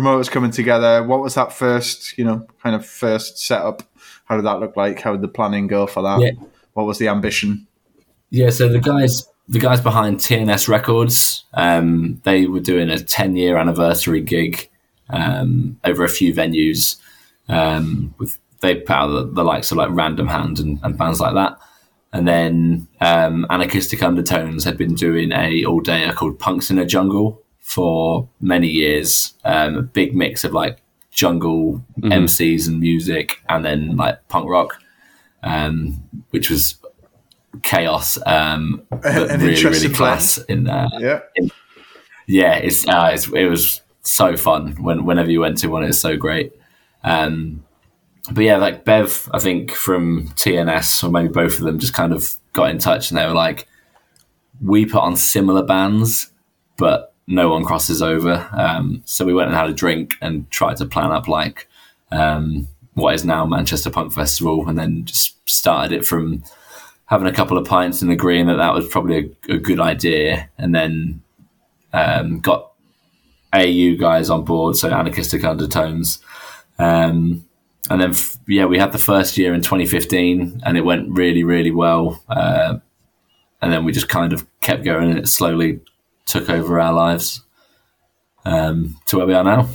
[0.01, 1.03] promoters coming together.
[1.03, 3.83] What was that first, you know, kind of first setup
[4.27, 4.99] how did that look like?
[4.99, 6.19] How did the planning go for that?
[6.19, 6.31] Yeah.
[6.73, 7.65] What was the ambition?
[8.29, 13.37] Yeah, so the guys the guys behind TNS Records, um, they were doing a 10
[13.37, 14.69] year anniversary gig
[15.09, 16.97] um, over a few venues.
[17.47, 21.21] Um, with they put out the, the, likes of like Random Hand and, and bands
[21.21, 21.57] like that.
[22.11, 26.85] And then um, Anarchistic Undertones had been doing a all dayer called Punks in a
[26.85, 29.33] Jungle for many years.
[29.43, 30.79] Um, a big mix of like
[31.11, 32.13] jungle mm-hmm.
[32.13, 34.81] MCs and music, and then like punk rock,
[35.43, 36.75] um, which was
[37.63, 40.37] chaos, um, but An really really class.
[40.37, 41.51] In, uh, yeah, in,
[42.25, 45.99] yeah, it's, uh, it's, it was so fun when whenever you went to one, it's
[45.99, 46.53] so great.
[47.03, 47.65] Um,
[48.31, 52.13] but yeah, like Bev, I think from TNS or maybe both of them just kind
[52.13, 53.67] of got in touch and they were like,
[54.61, 56.31] we put on similar bands,
[56.77, 58.47] but no one crosses over.
[58.53, 61.67] Um, so we went and had a drink and tried to plan up like
[62.11, 66.43] um, what is now Manchester Punk Festival, and then just started it from
[67.05, 70.49] having a couple of pints and agreeing that that was probably a, a good idea,
[70.57, 71.21] and then
[71.93, 72.71] um, got
[73.53, 76.19] AU guys on board, so anarchistic undertones.
[76.79, 77.45] Um,
[77.89, 81.43] and then, f- yeah, we had the first year in 2015, and it went really,
[81.43, 82.21] really well.
[82.27, 82.79] Uh,
[83.61, 85.79] and then we just kind of kept going, and it slowly
[86.27, 87.41] took over our lives
[88.45, 89.67] um, to where we are now.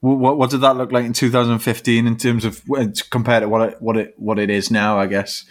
[0.00, 2.62] What what did that look like in 2015 in terms of
[3.10, 4.98] compared to what it what it what it is now?
[4.98, 5.44] I guess.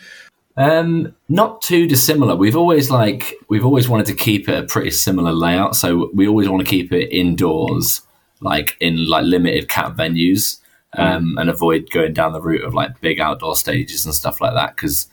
[0.57, 2.35] Um, not too dissimilar.
[2.35, 5.75] We've always like we've always wanted to keep it a pretty similar layout.
[5.75, 8.01] So we always want to keep it indoors,
[8.39, 10.61] like in like limited cap venues,
[10.93, 14.53] um, and avoid going down the route of like big outdoor stages and stuff like
[14.53, 14.75] that.
[14.75, 15.07] Because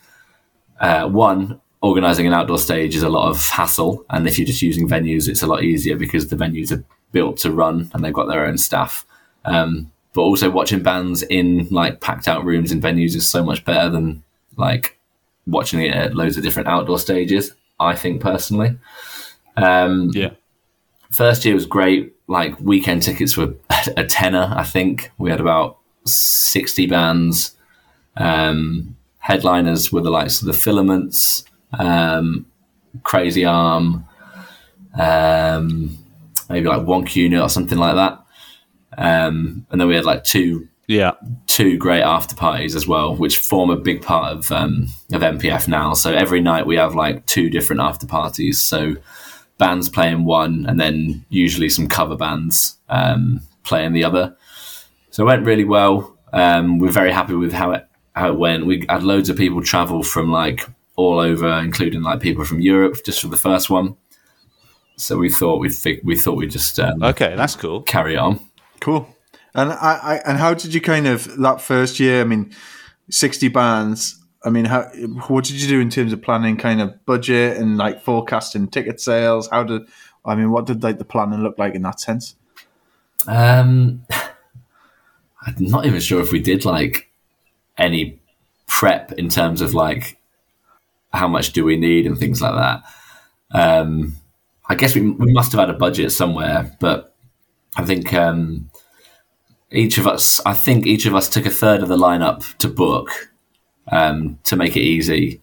[0.80, 4.62] uh, one, organizing an outdoor stage is a lot of hassle, and if you're just
[4.62, 8.14] using venues, it's a lot easier because the venues are built to run and they've
[8.14, 9.04] got their own staff.
[9.44, 13.64] Um, but also watching bands in like packed out rooms in venues is so much
[13.64, 14.22] better than
[14.56, 14.98] like
[15.46, 17.52] watching it at loads of different outdoor stages.
[17.80, 18.78] I think personally.
[19.56, 20.30] Um, Yeah.
[21.10, 22.14] first year was great.
[22.28, 23.54] Like weekend tickets were
[23.96, 24.52] a tenner.
[24.56, 27.56] I think we had about sixty bands.
[28.16, 31.44] Um, headliners were the likes of the Filaments,
[31.78, 32.46] um,
[33.02, 34.04] Crazy Arm,
[34.98, 35.98] um,
[36.48, 38.18] maybe like Wonk Unit or something like that.
[38.98, 41.12] Um, and then we had like two Yeah.
[41.46, 45.66] two great after parties as well, which form a big part of um, of MPF
[45.68, 45.94] now.
[45.94, 48.62] So every night we have like two different after parties.
[48.62, 48.94] So
[49.58, 54.37] bands playing one, and then usually some cover bands um, playing the other.
[55.11, 56.16] So it went really well.
[56.32, 58.66] Um, we're very happy with how it how it went.
[58.66, 62.96] We had loads of people travel from like all over, including like people from Europe,
[63.05, 63.96] just for the first one.
[64.96, 67.83] So we thought we think we thought we'd just um, Okay, that's cool.
[67.83, 68.40] carry on.
[68.81, 69.09] Cool.
[69.55, 72.20] And I, I and how did you kind of that first year?
[72.20, 72.52] I mean,
[73.11, 74.18] sixty bands.
[74.44, 74.85] I mean, how
[75.28, 79.00] what did you do in terms of planning, kind of budget and like forecasting ticket
[79.00, 79.48] sales?
[79.50, 79.83] How did
[80.24, 82.37] I mean, what did like the planning look like in that sense?
[83.26, 84.05] Um,
[85.46, 87.09] I'm not even sure if we did like
[87.78, 88.20] any
[88.66, 90.18] prep in terms of like
[91.12, 92.83] how much do we need and things like that.
[93.51, 94.16] Um,
[94.68, 97.14] I guess we, we must have had a budget somewhere, but
[97.77, 98.70] I think um,
[99.70, 102.68] each of us, I think each of us took a third of the lineup to
[102.68, 103.11] book
[103.90, 105.42] um, to make it easy,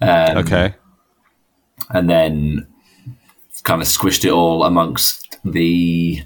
[0.00, 0.74] Um, Okay.
[1.90, 2.66] and then
[3.64, 6.22] kind of squished it all amongst the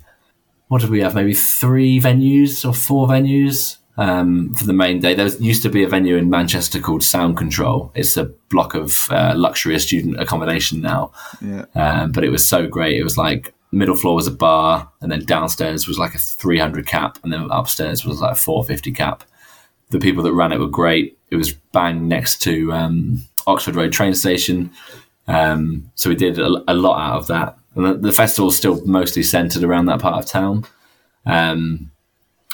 [0.68, 1.14] what did we have?
[1.14, 5.14] Maybe three venues or four venues um, for the main day.
[5.14, 7.92] There was, used to be a venue in Manchester called Sound Control.
[7.94, 11.64] It's a block of uh, luxury student accommodation now, Yeah.
[11.74, 12.98] um, but it was so great.
[12.98, 16.86] It was like middle floor was a bar, and then downstairs was like a 300
[16.86, 19.24] cap, and then upstairs was like a 450 cap.
[19.90, 21.18] The people that ran it were great.
[21.30, 24.70] It was bang next to um, Oxford Road train station.
[25.28, 27.56] Um, so we did a, a lot out of that.
[27.74, 30.64] And the, the is still mostly centered around that part of town.
[31.24, 31.91] Um,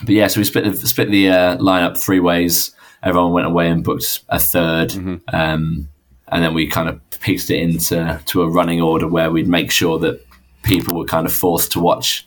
[0.02, 2.72] but yeah, so we split the, split the uh, lineup three ways.
[3.02, 5.88] Everyone went away and booked a 3rd um,
[6.28, 9.70] and then we kind of pieced it into to a running order where we'd make
[9.70, 10.24] sure that
[10.62, 12.26] people were kind of forced to watch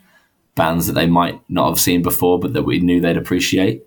[0.56, 3.84] bands that they might not have seen before, but that we knew they'd appreciate.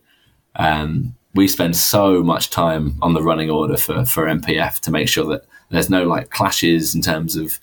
[0.57, 5.09] Um, we spend so much time on the running order for, for MPF to make
[5.09, 7.59] sure that there's no like clashes in terms of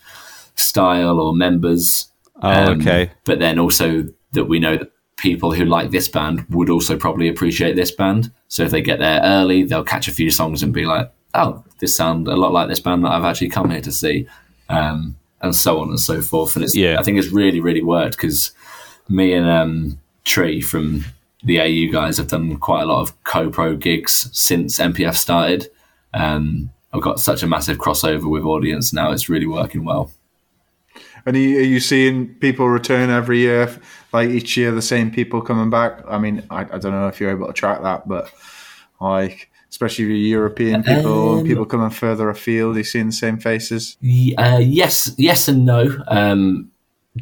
[0.55, 2.09] style or members.
[2.41, 3.11] Oh, Um, okay.
[3.23, 4.90] But then also that we know that
[5.21, 8.31] people who like this band would also probably appreciate this band.
[8.47, 11.63] So if they get there early, they'll catch a few songs and be like, "Oh,
[11.79, 14.27] this sound a lot like this band that I've actually come here to see,"
[14.67, 16.55] um, and so on and so forth.
[16.55, 16.99] And it's Yeah.
[16.99, 18.51] I think it's really really worked because
[19.07, 21.05] me and um, Tree from
[21.43, 25.69] the AU guys have done quite a lot of co-pro gigs since MPF started.
[26.13, 30.11] Um, I've got such a massive crossover with audience now; it's really working well.
[31.25, 33.79] And are you, are you seeing people return every year?
[34.13, 36.03] Like each year, the same people coming back?
[36.07, 38.31] I mean, I, I don't know if you're able to track that, but
[38.99, 43.37] like, especially the European people and Um, people coming further afield, you're seeing the same
[43.37, 43.97] faces?
[44.37, 45.97] Uh, yes, yes, and no.
[46.07, 46.69] Um,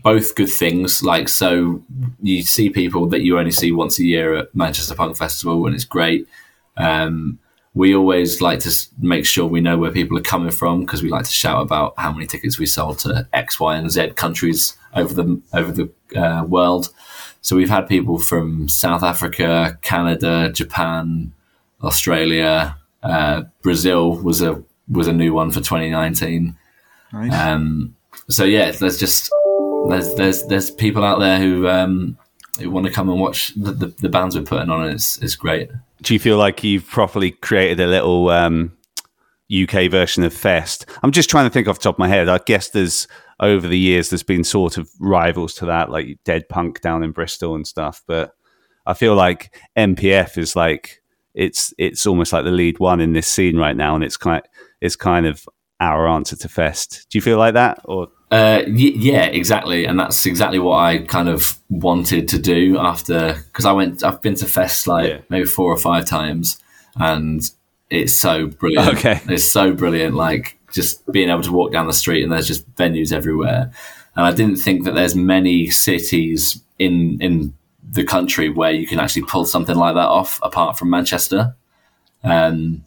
[0.03, 1.03] both good things.
[1.03, 1.83] Like, so
[2.21, 5.75] you see people that you only see once a year at Manchester Punk Festival, and
[5.75, 6.27] it's great.
[6.77, 7.37] Um,
[7.75, 11.09] we always like to make sure we know where people are coming from because we
[11.09, 14.75] like to shout about how many tickets we sold to X, Y, and Z countries
[14.95, 16.89] over the over the uh, world.
[17.41, 21.31] So we've had people from South Africa, Canada, Japan,
[21.81, 26.57] Australia, uh, Brazil was a was a new one for 2019.
[27.13, 27.33] Nice.
[27.33, 27.95] Um,
[28.29, 29.31] so yeah, there's just
[29.87, 32.17] there's there's there's people out there who um,
[32.59, 35.17] who want to come and watch the, the, the bands we're putting on, and it's
[35.19, 35.69] it's great.
[36.01, 38.77] Do you feel like you've properly created a little um,
[39.51, 40.85] UK version of Fest?
[41.03, 42.29] I'm just trying to think off the top of my head.
[42.29, 43.07] I guess there's
[43.39, 47.11] over the years there's been sort of rivals to that, like Dead Punk down in
[47.11, 48.01] Bristol and stuff.
[48.07, 48.33] But
[48.85, 51.01] I feel like MPF is like
[51.35, 54.41] it's it's almost like the lead one in this scene right now, and it's kind
[54.81, 55.47] it's kind of
[55.79, 57.07] our answer to Fest.
[57.09, 60.99] Do you feel like that, or Uh, y- yeah, exactly, and that's exactly what I
[60.99, 64.03] kind of wanted to do after because I went.
[64.03, 65.17] I've been to Fest like Yeah.
[65.29, 66.59] maybe four or five times,
[66.97, 67.41] and
[67.89, 68.87] it's so brilliant.
[68.97, 69.21] Okay.
[69.29, 70.15] it's so brilliant.
[70.15, 73.71] Like just being able to walk down the street and there's just venues everywhere.
[74.15, 77.53] And I didn't think that there's many cities in in
[77.91, 81.55] the country where you can actually pull something like that off, apart from Manchester.
[82.23, 82.85] Um,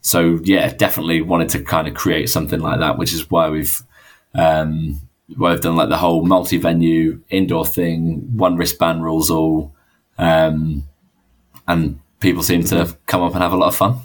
[0.00, 3.82] so yeah, definitely wanted to kind of create something like that, which is why we've
[4.34, 5.00] um,
[5.36, 9.74] why we've done like the whole multi-venue indoor thing, one wristband rules all,
[10.18, 10.84] um,
[11.66, 13.98] and people seem to come up and have a lot of fun.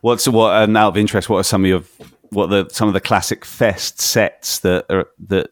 [0.00, 0.62] what's what?
[0.62, 1.82] And out of interest, what are some of your
[2.30, 5.50] what the some of the classic Fest sets that are, that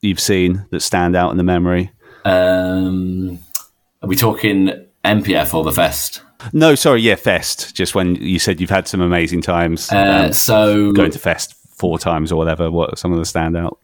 [0.00, 1.90] you've seen that stand out in the memory?
[2.24, 3.38] Um,
[4.02, 4.70] are we talking
[5.04, 6.22] MPF or the fest?
[6.52, 7.74] No, sorry, yeah, Fest.
[7.74, 11.54] Just when you said you've had some amazing times Uh, um, so going to Fest
[11.76, 12.70] four times or whatever.
[12.70, 13.76] What are some of the standout?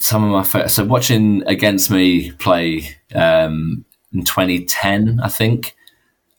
[0.00, 5.76] some of my fa- so watching against me play um, in 2010, I think,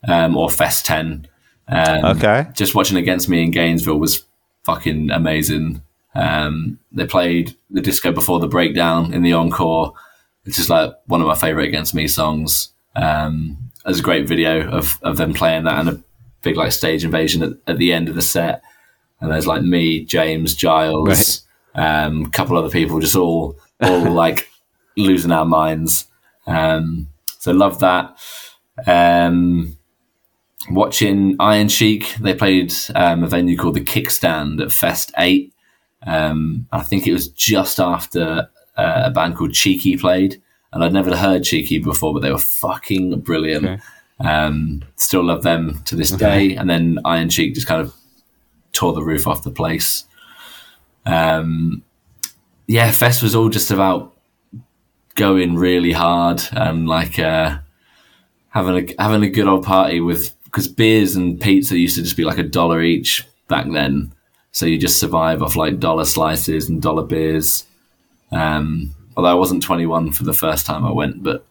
[0.08, 1.28] um, or Fest 10.
[1.70, 4.24] Um, Okay, just watching against me in Gainesville was
[4.68, 5.82] fucking amazing.
[6.14, 9.94] Um, they played the disco before the breakdown in the encore,
[10.44, 12.74] It's just like one of my favorite against me songs.
[12.94, 16.04] Um, there's a great video of, of them playing that and a
[16.42, 18.62] big like stage invasion at, at the end of the set.
[19.22, 24.50] And there's like me, James, Giles, um, a couple other people, just all all like
[24.98, 26.08] losing our minds.
[26.46, 27.08] Um,
[27.40, 28.18] so love that.
[28.86, 29.77] Um,
[30.70, 35.54] watching Iron Chic, they played um, a venue called the Kickstand at Fest Eight.
[36.06, 40.94] Um, I think it was just after uh, a band called Cheeky played, and I'd
[40.94, 43.66] never heard Cheeky before, but they were fucking brilliant.
[43.66, 43.82] Okay.
[44.20, 46.56] Um, still love them to this day.
[46.56, 47.94] And then Iron Chic just kind of
[48.74, 50.06] tore the roof off the place.
[51.06, 51.84] Um,
[52.68, 54.16] yeah, Fest was all just about
[55.16, 57.60] going really hard and like uh,
[58.50, 62.18] having a having a good old party with because beers and pizza used to just
[62.18, 64.12] be like a dollar each back then.
[64.52, 67.66] So you just survive off like dollar slices and dollar beers.
[68.32, 71.46] Um, although I wasn't 21 for the first time I went, but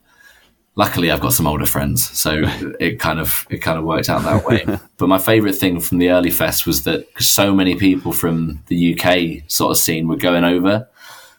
[0.74, 2.42] luckily I've got some older friends, so
[2.80, 4.64] it kind of it kind of worked out that way.
[4.96, 8.98] but my favourite thing from the early fest was that so many people from the
[8.98, 10.88] UK sort of scene were going over.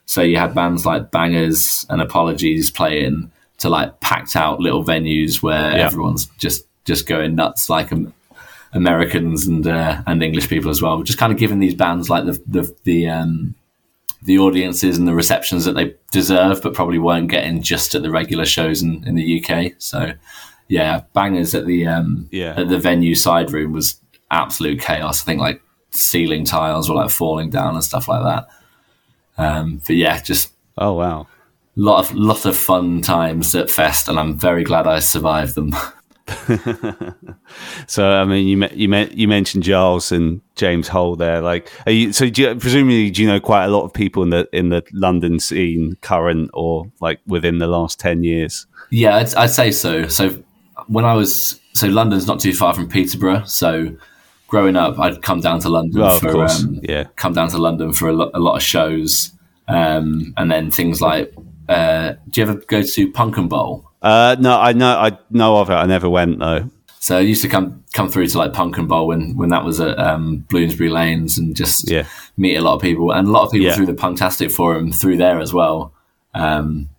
[0.06, 5.42] So you had bands like Bangers and Apologies playing to like packed out little venues
[5.44, 5.86] where Yeah.
[5.86, 8.12] everyone's just just going nuts, like um,
[8.74, 11.04] Americans and uh, and English people as well.
[11.04, 13.54] Just kind of giving these bands like the the the um,
[14.24, 18.10] the audiences and the receptions that they deserve, but probably weren't getting just at the
[18.10, 19.74] regular shows in, in the UK.
[19.78, 20.14] So,
[20.68, 22.56] yeah, bangers at the um, Yeah.
[22.58, 25.22] at the venue side room was absolute chaos.
[25.22, 28.48] I think like ceiling tiles were like falling down and stuff like that.
[29.38, 31.28] Um, but yeah, just oh wow,
[31.76, 35.76] lot of lot of fun times at Fest, and I'm very glad I survived them.
[37.88, 41.42] So I mean, you you you mentioned Giles and James Hole there.
[41.42, 44.24] Like, are you, so do you, presumably do you know quite a lot of people
[44.24, 48.68] in the in the London scene, current or like within the last ten years?
[48.90, 50.08] Yeah, I'd, I'd say so.
[50.08, 50.44] So
[50.88, 53.96] when I was so London's not too far from Peterborough, so
[54.48, 57.06] growing up, I'd come down to London of for course, um, yeah.
[57.16, 59.32] come down to London for a, lo- a lot of shows,
[59.68, 61.34] um, and then things like.
[61.70, 63.87] Uh, do you ever go to Punk and Bowl?
[64.02, 65.74] Uh, no, I know I know of it.
[65.74, 66.70] I never went though.
[67.00, 69.64] So I used to come come through to like Punk and Bowl when when that
[69.64, 72.06] was at um, Bloomsbury Lanes and just Yeah.
[72.38, 73.76] meet a lot of people and a lot of people Yeah.
[73.76, 75.94] through the Punktastic forum through there as well.
[76.34, 76.90] Um,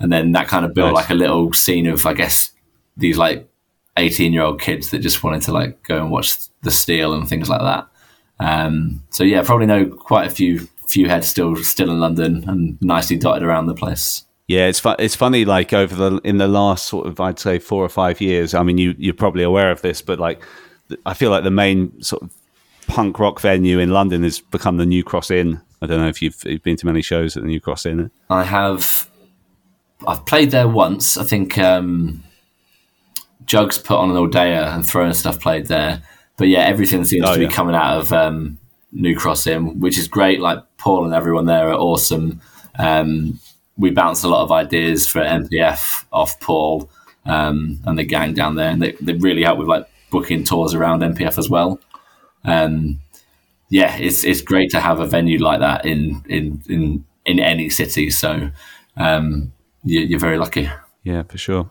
[0.00, 1.02] and then that kind of built Nice.
[1.04, 2.50] like a little scene of I guess
[2.96, 3.48] these like
[3.96, 7.28] eighteen year old kids that just wanted to like go and watch the Steal and
[7.28, 7.86] things like that.
[8.40, 12.76] Um, so yeah, probably know quite a few few heads still still in London and
[12.82, 14.23] nicely dotted around the place.
[14.46, 15.44] Yeah, it's fu- it's funny.
[15.44, 18.52] Like over the in the last sort of I'd say four or five years.
[18.54, 20.42] I mean, you you're probably aware of this, but like
[20.88, 22.30] th- I feel like the main sort of
[22.86, 25.60] punk rock venue in London has become the New Cross Inn.
[25.80, 28.10] I don't know if you've, you've been to many shows at the New Cross Inn.
[28.30, 29.08] I have.
[30.06, 31.16] I've played there once.
[31.16, 32.22] I think um,
[33.46, 36.02] Jugs put on an Aldea and Throwing Stuff played there.
[36.36, 37.50] But yeah, everything seems Oh, to be yeah.
[37.50, 38.58] coming out of um,
[38.92, 40.40] New Cross Inn, which is great.
[40.40, 42.40] Like Paul and everyone there are awesome.
[42.78, 43.38] Um,
[43.76, 46.88] we bounce a lot of ideas for MPF off Paul
[47.26, 50.74] um, and the gang down there, and they, they really help with like booking tours
[50.74, 51.80] around MPF as well.
[52.44, 53.00] Um,
[53.70, 57.70] yeah, it's it's great to have a venue like that in in in, in any
[57.70, 58.10] city.
[58.10, 58.50] So
[58.96, 59.52] um,
[59.82, 60.70] you, you're very lucky.
[61.02, 61.70] Yeah, for sure.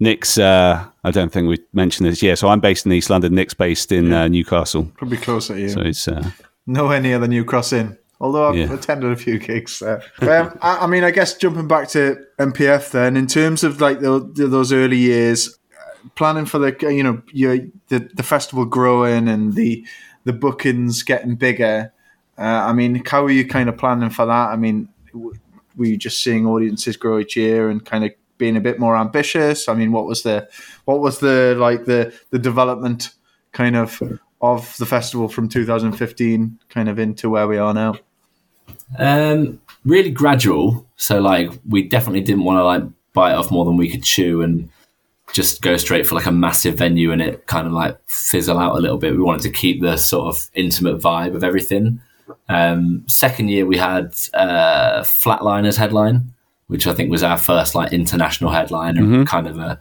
[0.00, 0.38] Nick's.
[0.38, 2.22] Uh, I don't think we mentioned this.
[2.22, 3.34] Yeah, so I'm based in East London.
[3.34, 4.90] Nick's based in uh, Newcastle.
[4.96, 5.68] Probably closer to you.
[5.68, 6.30] So it's uh,
[6.66, 7.98] nowhere near the New Cross Inn.
[8.20, 8.72] Although I've Yeah.
[8.72, 10.02] attended a few gigs there.
[10.22, 14.00] um, I, I mean, I guess jumping back to MPF then, in terms of like
[14.00, 17.58] the, the, those early years, uh, planning for the you know your,
[17.88, 19.86] the the festival growing and the
[20.24, 21.92] the bookings getting bigger.
[22.36, 24.48] Uh, I mean, how are you kind of planning for that?
[24.50, 25.34] I mean, w-
[25.76, 28.96] were you just seeing audiences grow each year and kind of being a bit more
[28.96, 29.68] ambitious?
[29.68, 30.48] I mean, what was the
[30.86, 33.10] what was the like the the development
[33.52, 34.02] kind of
[34.40, 37.94] of the festival from 2015 kind of into where we are now?
[38.96, 40.86] Um, really gradual.
[40.96, 44.42] So like we definitely didn't want to like bite off more than we could chew
[44.42, 44.68] and
[45.32, 48.76] just go straight for like a massive venue and it kind of like fizzle out
[48.76, 49.12] a little bit.
[49.12, 52.00] We wanted to keep the sort of intimate vibe of everything.
[52.48, 56.32] Um, second year we had uh, Flatliners headline,
[56.68, 59.80] which I think was our first like international headline and kind of a,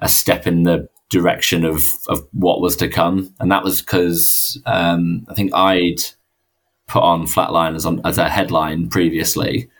[0.00, 3.34] a step in the direction of, of what was to come.
[3.40, 6.00] And that was because um, I think I'd
[6.92, 9.70] put on Flatliners on, as a headline previously.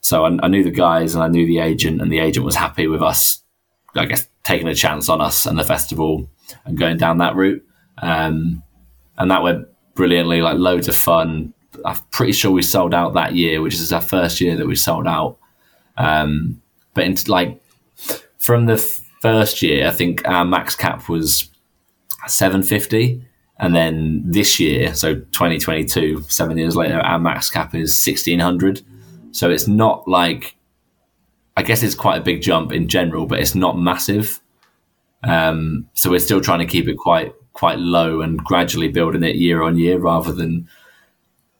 [0.00, 2.56] So I, I knew the guys and I knew the agent, and the agent was
[2.56, 3.42] happy with us,
[3.94, 6.30] I guess, taking a chance on us and the festival
[6.64, 7.62] and going down that route.
[7.98, 8.62] Um,
[9.18, 11.52] and that went brilliantly, like loads of fun.
[11.84, 14.74] I'm pretty sure we sold out that year, which is our first year that we
[14.74, 15.36] sold out.
[15.98, 16.62] Um,
[16.94, 17.62] but into like
[18.38, 18.78] from the
[19.20, 21.50] first year, I think our max cap was
[22.26, 23.26] 750.
[23.62, 28.82] And then this year, so 2022, seven years later, our max cap is 1600.
[29.30, 30.56] So it's not like,
[31.56, 34.40] I guess it's quite a big jump in general, but it's not massive.
[35.22, 39.36] Um, so we're still trying to keep it quite quite low and gradually building it
[39.36, 40.66] year on year rather than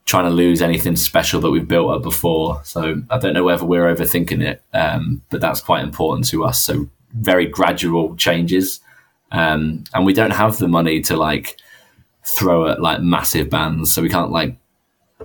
[0.06, 2.60] trying to lose anything special that we've built up before.
[2.64, 6.64] So I don't know whether we're overthinking it, um, but that's quite important to us.
[6.64, 8.80] So very gradual changes,
[9.30, 11.58] um, and we don't have the money to like
[12.24, 14.56] throw at like massive bands, so we can't like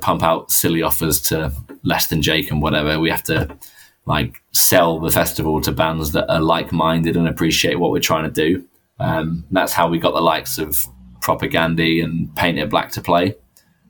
[0.01, 1.51] pump out silly offers to
[1.83, 2.99] less than Jake and whatever.
[2.99, 3.57] We have to
[4.05, 8.23] like sell the festival to bands that are like minded and appreciate what we're trying
[8.23, 8.65] to do.
[8.99, 10.87] Um, that's how we got the likes of
[11.19, 13.35] Propagandhi and Paint It Black to play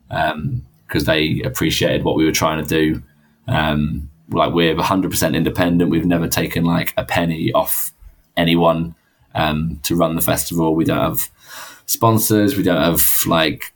[0.08, 3.02] because they appreciated what we were trying to do.
[3.46, 5.90] Um, like we're 100% independent.
[5.90, 7.92] We've never taken like a penny off
[8.36, 8.94] anyone
[9.34, 10.74] um, to run the festival.
[10.74, 11.30] We don't have
[11.88, 12.56] sponsors.
[12.56, 13.72] We don't have like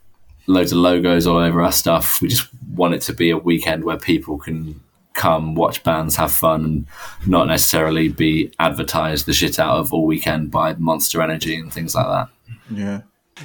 [0.47, 2.21] loads of logos all over our stuff.
[2.21, 4.79] We just want it to be a weekend where people can
[5.13, 6.87] come watch bands, have fun, and
[7.27, 11.93] not necessarily be advertised the shit out of all weekend by Monster Energy and things
[11.93, 12.29] like that.
[12.71, 13.01] Yeah.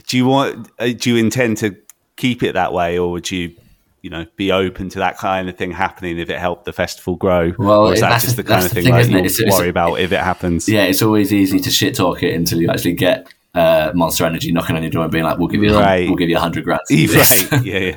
[0.06, 0.70] Do you want?
[0.78, 1.76] Uh, do you intend to
[2.16, 3.54] keep it that way, or would you,
[4.02, 7.16] you know, be open to that kind of thing happening if it helped the festival
[7.16, 7.52] grow?
[7.58, 9.18] Well, or is that that's just the- the kind of thing, thing, like isn't it?
[9.18, 10.68] you It's- it's- worry about if it happens?
[10.68, 13.28] Yeah, it's always easy to shit talk it until you actually get
[13.58, 16.06] uh, Monster Energy knocking on your door and being like, "We'll give you, Right.
[16.08, 17.64] we'll give you a hundred grand." right.
[17.64, 17.78] Yeah.
[17.78, 17.96] Yeah.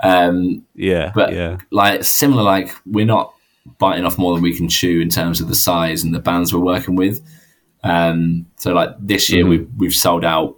[0.00, 1.12] um, Yeah.
[1.14, 1.58] but yeah.
[1.70, 3.32] like similar, like we're not
[3.78, 6.52] biting off more than we can chew in terms of the size and the bands
[6.52, 7.20] we're working with.
[7.82, 10.56] Um, so like this year, we've we've sold out,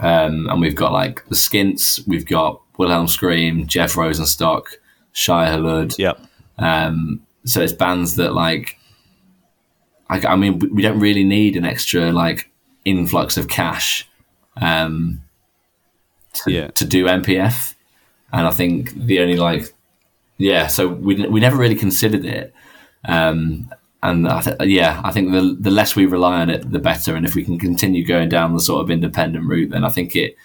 [0.00, 4.64] um, and we've got like the Skints, we've got Wilhelm Scream, Jeff Rosenstock,
[5.12, 5.96] Shai Hulud.
[5.98, 6.20] Yep.
[6.58, 8.78] Um, so it's bands that like,
[10.10, 12.50] I, I mean, we- we don't really need an extra like
[12.86, 14.08] influx of cash
[14.60, 15.22] um,
[16.32, 16.68] to, Yeah.
[16.68, 17.74] to do MPF,
[18.32, 19.74] and I think the only like,
[20.38, 22.54] yeah, so we we never really considered it,
[23.06, 23.70] um,
[24.02, 27.14] and I th- yeah, I think the the less we rely on it, the better,
[27.16, 30.14] and if we can continue going down the sort of independent route, then I think
[30.16, 30.36] it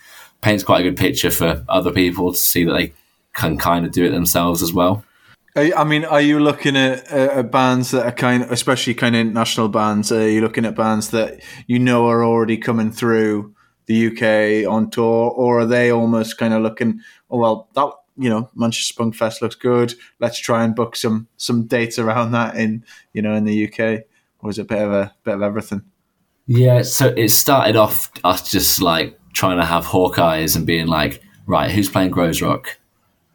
[0.42, 2.94] paints quite a good picture for other people to see that they
[3.34, 5.04] can kind of do it themselves as well.
[5.56, 9.68] I mean, are you looking at, bands that are kind, of, especially kind of international
[9.68, 10.12] bands?
[10.12, 13.54] Are you looking at bands that you know are already coming through
[13.88, 17.02] the UK on tour, or are they almost kind of looking?
[17.30, 19.93] Oh well, that you know, Manchester Punk Fest looks good.
[20.20, 24.04] Let's try and book some some dates around that in you know in the UK.
[24.39, 25.84] Or is it a bit of a bit of everything?
[26.47, 31.22] Yeah, so it started off us just like trying to have Hawkeyes and being like,
[31.45, 32.68] right, who's playing Groezrock?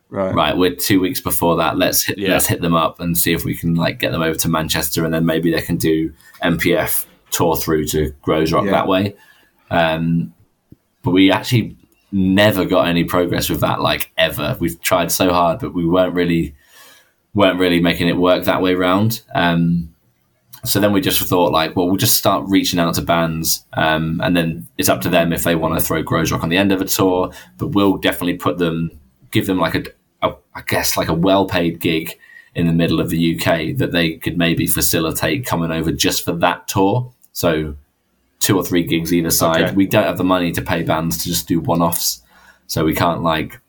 [0.08, 0.34] Right.
[0.34, 1.76] Right, we're two weeks before that.
[1.78, 2.30] Let's hit, Yeah.
[2.30, 5.04] let's hit them up and see if we can like get them over to Manchester,
[5.04, 8.70] and then maybe they can do MPF tour through to Groezrock Yeah.
[8.70, 9.16] that way.
[9.70, 10.32] Um,
[11.02, 11.76] but we actually
[12.12, 14.56] never got any progress with that, like ever.
[14.60, 16.54] We've tried so hard, but we weren't really
[17.34, 19.20] weren't really making it work that way round.
[19.34, 19.92] Um,
[20.64, 24.20] so then we just thought like, well, we'll just start reaching out to bands, um,
[24.24, 26.70] and then it's up to them if they want to throw Groezrock on the end
[26.72, 27.32] of a tour.
[27.58, 28.90] But we'll definitely put them,
[29.32, 29.84] give them like a,
[30.22, 32.18] a I guess like a well-paid gig
[32.54, 36.32] in the middle of the UK that they could maybe facilitate coming over just for
[36.32, 37.12] that tour.
[37.32, 37.76] So
[38.38, 39.62] two or three gigs either side.
[39.62, 39.74] Okay.
[39.74, 42.22] We don't have the money to pay bands to just do one-offs,
[42.66, 43.60] so we can't like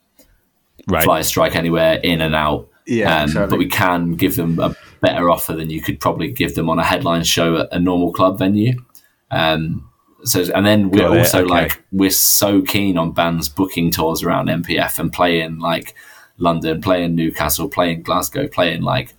[0.87, 1.03] Right.
[1.03, 2.69] fly a strike anywhere in and out.
[2.85, 3.49] Yeah, Um, exactly.
[3.49, 6.79] But we can give them a better offer than you could probably give them on
[6.79, 8.81] a headline show at a normal club venue.
[9.29, 9.89] Um,
[10.23, 11.49] so, and then we're Got also okay.
[11.49, 15.93] like we're so keen on bands booking tours around MPF and playing like
[16.37, 19.13] London, playing Newcastle, playing Glasgow, playing like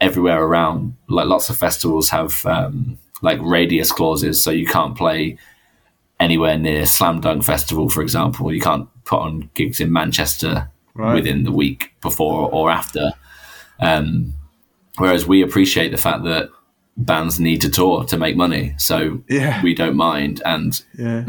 [0.00, 0.96] everywhere around.
[1.08, 5.36] Like lots of festivals have um, like radius clauses, so you can't play
[6.18, 8.52] anywhere near Slam Dunk Festival, for example.
[8.52, 11.14] You can't put on gigs in Manchester Right.
[11.14, 13.12] within the week before or after.
[13.78, 14.34] Um,
[14.98, 16.50] whereas we appreciate the fact that
[16.96, 19.62] bands need to tour to make money, so Yeah.
[19.62, 21.24] we don't mind, and Yeah.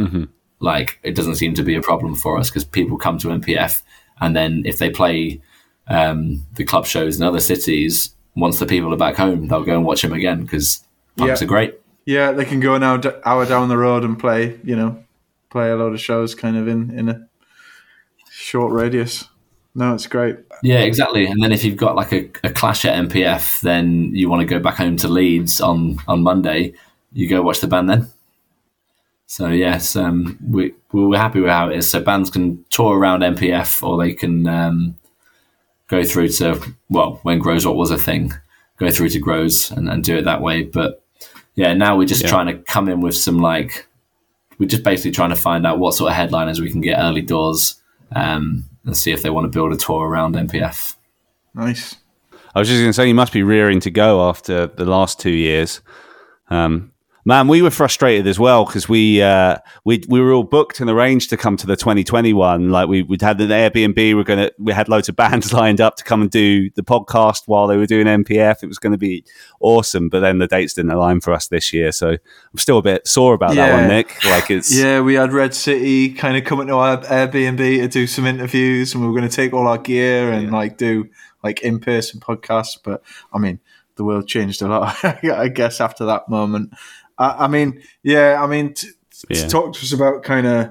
[0.60, 3.82] like it doesn't seem to be a problem for us because people come to MPF,
[4.22, 5.42] and then if they play
[5.88, 9.76] um, the club shows in other cities, once the people are back home, they'll go
[9.76, 10.84] and watch them again because
[11.18, 11.46] punks Yeah.
[11.46, 11.74] are great.
[12.06, 15.04] Yeah, they can go an hour, hour down the road and play, you know,
[15.50, 17.28] play a load of shows kind of in, in a
[18.30, 19.28] short radius.
[19.76, 20.38] No, it's great.
[20.64, 21.26] Yeah, exactly.
[21.26, 24.46] And then if you've got like a, a clash at MPF, then you want to
[24.46, 26.74] go back home to Leeds on, on Monday,
[27.14, 28.08] you go watch the band then.
[29.32, 31.90] So yes, um, we we're happy with how it is.
[31.90, 34.98] So bands can tour around MPF, or they can um,
[35.88, 38.34] go through to well, when Grows What was a thing,
[38.76, 40.64] go through to Groez and, and do it that way.
[40.64, 41.02] But
[41.56, 42.28] yeah, now we're just Yeah.
[42.28, 43.88] trying to come in with some like
[44.60, 47.22] we're just basically trying to find out what sort of headliners we can get early
[47.22, 47.82] doors
[48.14, 50.98] um, and see if they want to build a tour around MPF.
[51.56, 51.96] Nice.
[52.54, 55.22] I was just going to say, you must be rearing to go after the last
[55.22, 55.80] two years.
[56.50, 56.92] Um,
[57.26, 60.90] man, we were frustrated as well because we uh, we we were all booked and
[60.90, 62.70] arranged to come to the 2021.
[62.70, 64.16] Like we we'd had an Airbnb.
[64.16, 67.44] We're gonna we had loads of bands lined up to come and do the podcast
[67.46, 68.64] while they were doing MPF.
[68.64, 69.24] It was going to be
[69.60, 71.92] awesome, but then the dates didn't align for us this year.
[71.92, 74.24] So I'm still a bit sore about that one, Nick.
[74.26, 78.08] Like it's Yeah, we had Red City kind of coming to our Airbnb to do
[78.08, 81.10] some interviews, and we were going to take all our gear and like do
[81.44, 82.78] like in person podcasts.
[82.82, 83.04] But
[83.34, 83.60] I mean,
[83.96, 86.74] the world changed a lot, I guess, after that moment.
[87.22, 89.48] I, I mean, yeah, I mean, t- t- Yeah.
[89.48, 90.70] talk to us about kind of,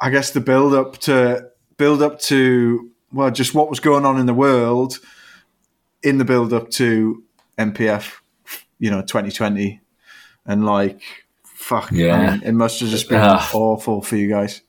[0.00, 4.18] I guess, the build up to build up to well, just what was going on
[4.18, 4.98] in the world
[6.02, 7.22] in the build up to
[7.58, 8.12] MPF,
[8.78, 9.80] you know, 2020,
[10.44, 11.00] and like,
[11.44, 12.30] fuck, I Yeah.
[12.32, 13.42] mean, it must have just been Ugh.
[13.54, 14.62] awful for you guys.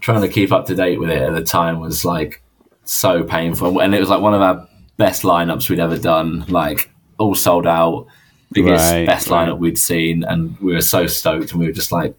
[0.00, 2.42] trying to keep up to date with it at the time was like
[2.84, 6.90] so painful and it was like one of our best lineups we'd ever done like
[7.18, 8.06] all sold out
[8.52, 9.48] biggest Right, best right.
[9.48, 12.14] lineup we'd seen and we were so stoked and we were just like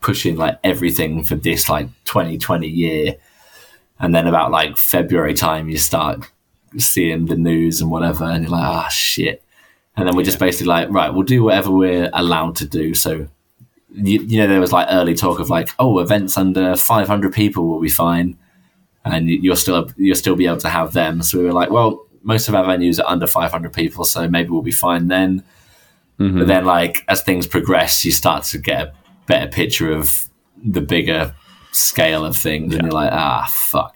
[0.00, 3.16] pushing like everything for this like 2020 year.
[4.00, 6.30] And then about like february time you start
[6.76, 9.42] seeing the news and whatever and you're like ah shit.
[9.96, 12.94] And then we're just basically like right we'll do whatever we're allowed to do.
[12.94, 13.26] So
[13.92, 17.66] you, you know there was like early talk of like oh events under 500 people
[17.66, 18.36] will be fine
[19.04, 21.22] and you- you'll still you'll still be able to have them.
[21.22, 24.50] So we were like well most of our venues are under 500 people so maybe
[24.50, 25.42] we'll be fine then
[26.18, 26.38] Mm-hmm.
[26.38, 28.92] but then like as things progress you start to get a
[29.26, 30.10] better picture of
[30.64, 31.32] the bigger
[31.72, 33.94] scale of things and you're like ah fuck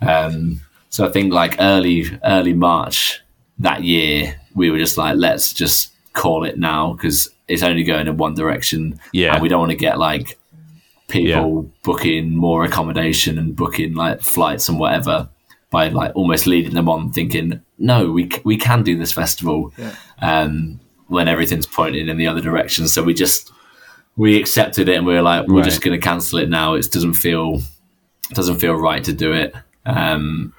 [0.00, 3.20] um, so I think like early early March
[3.58, 8.06] that year, we were just like, let's just call it now because it's only going
[8.08, 8.98] in one direction.
[9.12, 9.34] Yeah.
[9.34, 10.38] and we don't want to get like
[11.08, 15.28] people booking more accommodation and booking like flights and whatever
[15.70, 19.72] by like almost leading them on, thinking, no, we c- we can do this festival.
[20.20, 20.80] Um,
[21.10, 23.50] when everything's pointing in the other direction, so we just
[24.16, 25.64] we accepted it and we were like, we're Right.
[25.64, 26.74] just going to cancel it now.
[26.74, 27.60] It doesn't feel
[28.30, 29.54] it doesn't feel right to do it.
[29.86, 30.52] Um,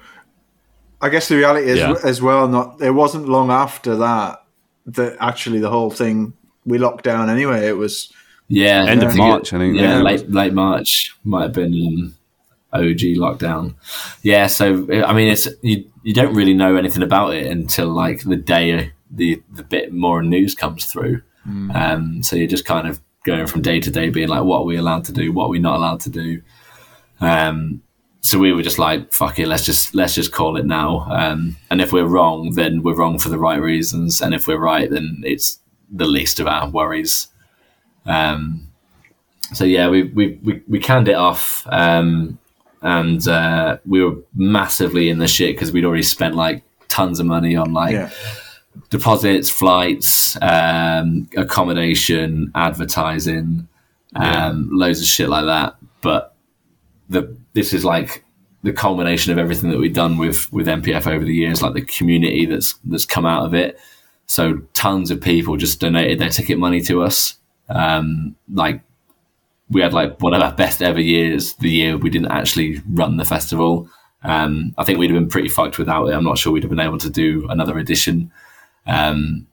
[1.00, 1.94] I guess the reality is Yeah.
[2.04, 2.48] as well.
[2.48, 4.42] Not it wasn't long after that
[4.86, 6.32] that actually the whole thing
[6.64, 7.66] we locked down anyway.
[7.68, 8.12] It was
[8.48, 10.02] yeah, End of think March, I think, Yeah, yeah.
[10.02, 12.14] late late March might have been um,
[12.72, 13.74] OG lockdown.
[14.22, 18.22] Yeah, so I mean, it's you you don't really know anything about it until like
[18.24, 21.22] the day the the bit more news comes through.
[21.76, 24.64] Um, so you're just kind of going from day to day, being like, what are
[24.64, 25.32] we allowed to do?
[25.32, 26.42] What are we not allowed to do?
[27.20, 27.82] Um,
[28.20, 31.06] so we were just like, fuck it, let's just let's just call it now.
[31.10, 34.58] Um, and if we're wrong, then we're wrong for the right reasons, and if we're
[34.58, 35.58] right, then it's
[35.90, 37.28] the least of our worries.
[38.06, 38.68] Um,
[39.52, 42.38] so yeah, we we we, we canned it off, um,
[42.80, 47.26] and uh, we were massively in the shit because we'd already spent like tons of
[47.26, 48.10] money on like yeah,
[48.90, 53.68] deposits, flights, um, accommodation, advertising,
[54.16, 55.76] um, loads of shit like that.
[56.00, 56.34] But
[57.08, 58.24] the this is like
[58.62, 61.82] the culmination of everything that we've done with with MPF over the years, like the
[61.82, 63.78] community that's that's come out of it.
[64.26, 67.36] So tons of people just donated their ticket money to us.
[67.68, 68.80] Um, like
[69.70, 73.16] we had like one of our best ever years the year we didn't actually run
[73.16, 73.88] the festival.
[74.24, 76.14] Um, I think we'd have been pretty fucked without it.
[76.14, 78.30] I'm not sure we'd have been able to do another edition.
[78.86, 79.46] Um,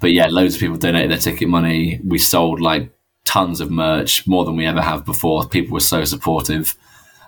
[0.00, 2.00] but yeah, loads of people donated their ticket money.
[2.06, 2.90] We sold like
[3.24, 5.46] tons of merch, more than we ever have before.
[5.46, 6.76] People were so supportive,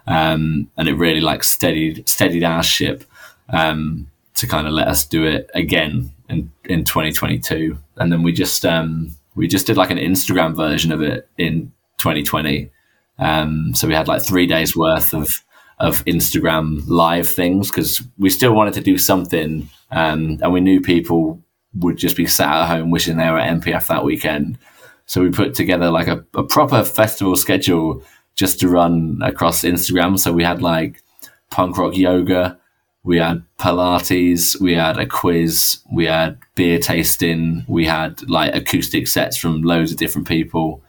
[0.07, 3.05] um, and it really like steadied steadied our ship
[3.51, 7.79] um, to kind of let us do it again in in 2022.
[7.97, 11.72] And then we just um, we just did like an Instagram version of it in
[11.99, 12.70] 2020.
[13.18, 15.43] Um, so we had like three days worth of
[15.79, 20.81] of Instagram live things because we still wanted to do something, um, and we knew
[20.81, 21.43] people
[21.75, 24.59] would just be sat at home wishing they were at MPF that weekend.
[25.07, 28.03] So we put together like a, a proper festival schedule
[28.35, 30.18] just to run across Instagram.
[30.18, 31.03] So we had like
[31.51, 32.59] punk rock yoga,
[33.03, 39.07] we had Pilates, we had a quiz, we had beer tasting, we had like acoustic
[39.09, 40.83] sets from loads of different people.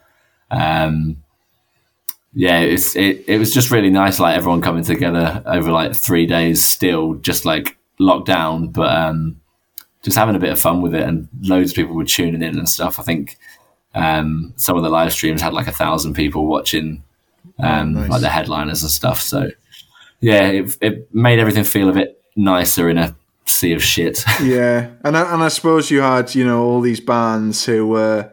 [0.49, 1.17] Um,
[2.37, 6.25] yeah, it's it, it was just really nice, like everyone coming together over like three
[6.25, 9.39] days, still just like locked down, but um,
[10.03, 12.57] just having a bit of fun with it, and loads of people were tuning in
[12.57, 12.99] and stuff.
[12.99, 13.37] I think
[13.93, 17.03] um, some of the live streams had like a thousand people watching,
[17.59, 18.09] um, oh, nice.
[18.09, 19.21] like the headliners and stuff.
[19.21, 19.49] So
[20.19, 23.15] yeah, it, it made everything feel a bit nicer in a
[23.45, 24.25] sea of shit.
[24.43, 28.29] yeah, and I, and I suppose you had you know all these bands who were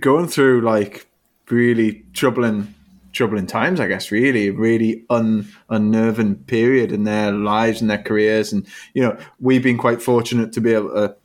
[0.00, 1.06] going through like
[1.50, 2.74] really troubling
[3.12, 8.52] troubling times, I guess, really, really un, unnerving period in their lives and their careers.
[8.52, 11.16] And, you know, we've been quite fortunate to be able to,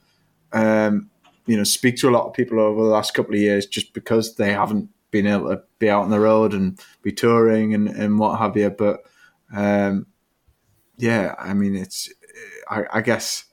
[0.51, 1.09] um,
[1.45, 3.93] you know, speak to a lot of people over the last couple of years just
[3.93, 7.87] because they haven't been able to be out on the road and be touring and,
[7.87, 8.69] and what have you.
[8.69, 9.03] But,
[9.55, 10.07] um,
[10.97, 12.09] yeah, I mean, it's,
[12.67, 13.45] I, I guess,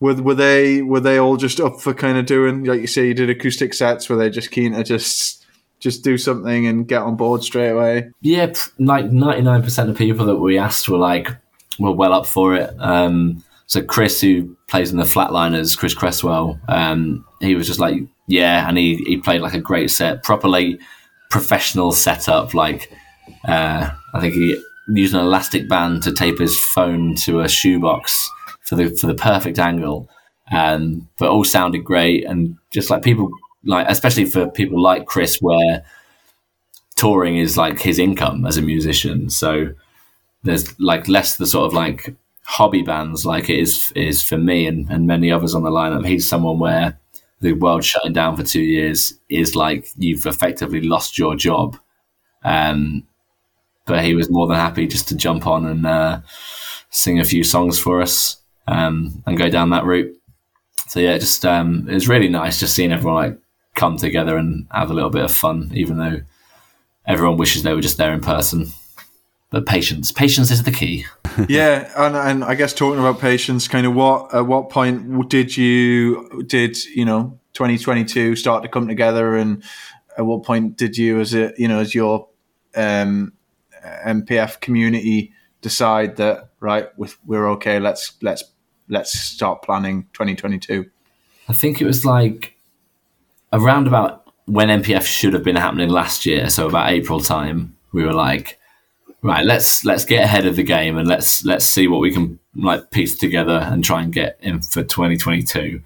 [0.00, 3.06] were, were they were they all just up for kind of doing like you say
[3.06, 5.39] you did acoustic sets were they just keen to just
[5.80, 8.10] just do something and get on board straight away?
[8.20, 11.28] Yeah, like 99% of people that we asked were like,
[11.78, 12.72] were well up for it.
[12.78, 18.02] Um, so Chris, who plays in the Flatliners, Chris Cresswell, um, he was just like,
[18.26, 20.78] yeah, and he, he played like a great set, properly
[21.30, 22.52] professional setup.
[22.52, 22.92] Like,
[23.44, 28.28] uh, I think he used an elastic band to tape his phone to a shoebox
[28.62, 30.08] for the for the perfect angle,
[30.52, 33.30] um, but all sounded great and just like people
[33.64, 35.84] like especially for people like Chris, where
[36.96, 39.30] touring is like his income as a musician.
[39.30, 39.72] So
[40.42, 44.66] there's like less the sort of like hobby bands like it is is for me
[44.66, 46.06] and, and many others on the lineup.
[46.06, 46.98] He's someone where
[47.40, 51.78] the world shutting down for two years is like you've effectively lost your job.
[52.44, 53.06] Um,
[53.86, 56.20] but he was more than happy just to jump on and uh,
[56.90, 58.36] sing a few songs for us
[58.68, 60.14] um, and go down that route.
[60.88, 63.38] So yeah, just um, it was really nice just seeing everyone like
[63.74, 66.20] come together and have a little bit of fun, even though
[67.06, 68.68] everyone wishes they were just there in person.
[69.50, 71.06] But patience, patience is the key.
[71.48, 75.56] yeah, and, and I guess talking about patience, kind of what at what point did
[75.56, 79.62] you did you know 2022 start to come together, and
[80.16, 82.28] at what point did you, as a you know, as your
[82.76, 83.32] um,
[84.06, 88.44] MPF community, decide that right, with we're okay, let's let's
[88.88, 90.88] let's start planning 2022.
[91.48, 92.56] I think it was like
[93.52, 98.04] around about when MPF should have been happening last year, so about April time, we
[98.04, 98.58] were like,
[99.22, 102.38] right, let's let's get ahead of the game and let's let's see what we can
[102.54, 105.82] like piece together and try and get in for 2022.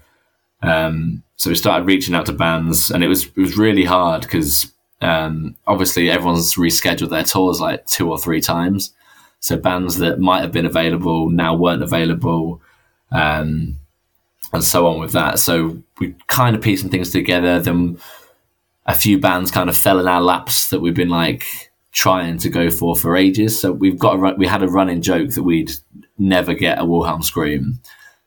[0.61, 4.21] Um, so we started reaching out to bands, and it was it was really hard
[4.21, 8.93] because um, obviously everyone's rescheduled their tours like two or three times.
[9.39, 12.61] So bands that might have been available now weren't available.
[13.11, 13.77] Um,
[14.53, 15.39] and so on with that.
[15.39, 17.59] So we kind of piecing things together.
[17.59, 17.97] Then
[18.85, 22.49] a few bands kind of fell in our laps that we've been like trying to
[22.49, 23.59] go for for ages.
[23.59, 25.71] So we've got a, we had a running joke that we'd
[26.17, 27.79] never get a Wilhelm scream.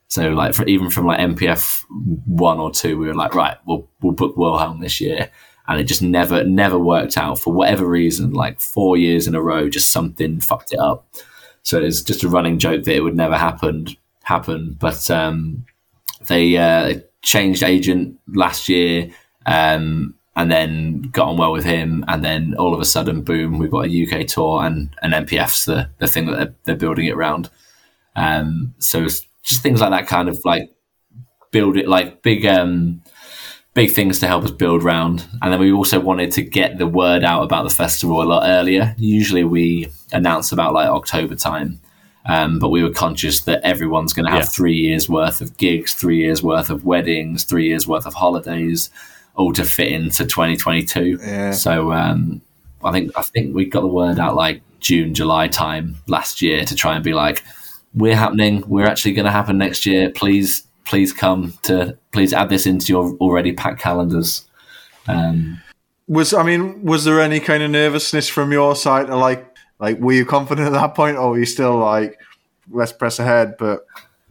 [0.08, 1.84] So like for even from like MPF
[2.26, 5.30] one or two, we were like, right, we'll we'll book Wilhelm this year,
[5.68, 8.32] and it just never never worked out for whatever reason.
[8.32, 11.06] Like four years in a row, just something fucked it up.
[11.62, 13.88] So it's just a running joke that it would never happen
[14.22, 14.76] happen.
[14.78, 15.66] But um,
[16.28, 19.10] they uh, changed agent last year
[19.46, 22.04] um, and then got on well with him.
[22.06, 25.64] And then all of a sudden, boom, we've got a UK tour and an MPF's
[25.64, 27.50] the, the thing that they're, they're building it around.
[28.14, 30.70] Um, so just things like that kind of like
[31.50, 33.02] build it like big, um,
[33.74, 35.26] big things to help us build round.
[35.42, 38.48] And then we also wanted to get the word out about the festival a lot
[38.48, 38.94] earlier.
[38.98, 41.80] Usually we announce about like October time.
[42.26, 44.46] Um, but we were conscious that everyone's going to have yeah.
[44.46, 48.90] three years worth of gigs, three years worth of weddings, three years worth of holidays,
[49.34, 51.18] all to fit into 2022.
[51.20, 51.52] Yeah.
[51.52, 52.42] So um,
[52.84, 56.64] I think I think we got the word out like June, July time last year
[56.64, 57.42] to try and be like,
[57.94, 58.62] we're happening.
[58.66, 60.10] We're actually going to happen next year.
[60.10, 61.96] Please, please come to.
[62.12, 64.46] Please add this into your already packed calendars.
[65.06, 65.60] Um,
[66.06, 69.06] Was I mean, was there any kind of nervousness from your side?
[69.06, 69.47] To like,
[69.78, 72.18] like, were you confident at that point, or were you still like,
[72.70, 73.86] let's press ahead, but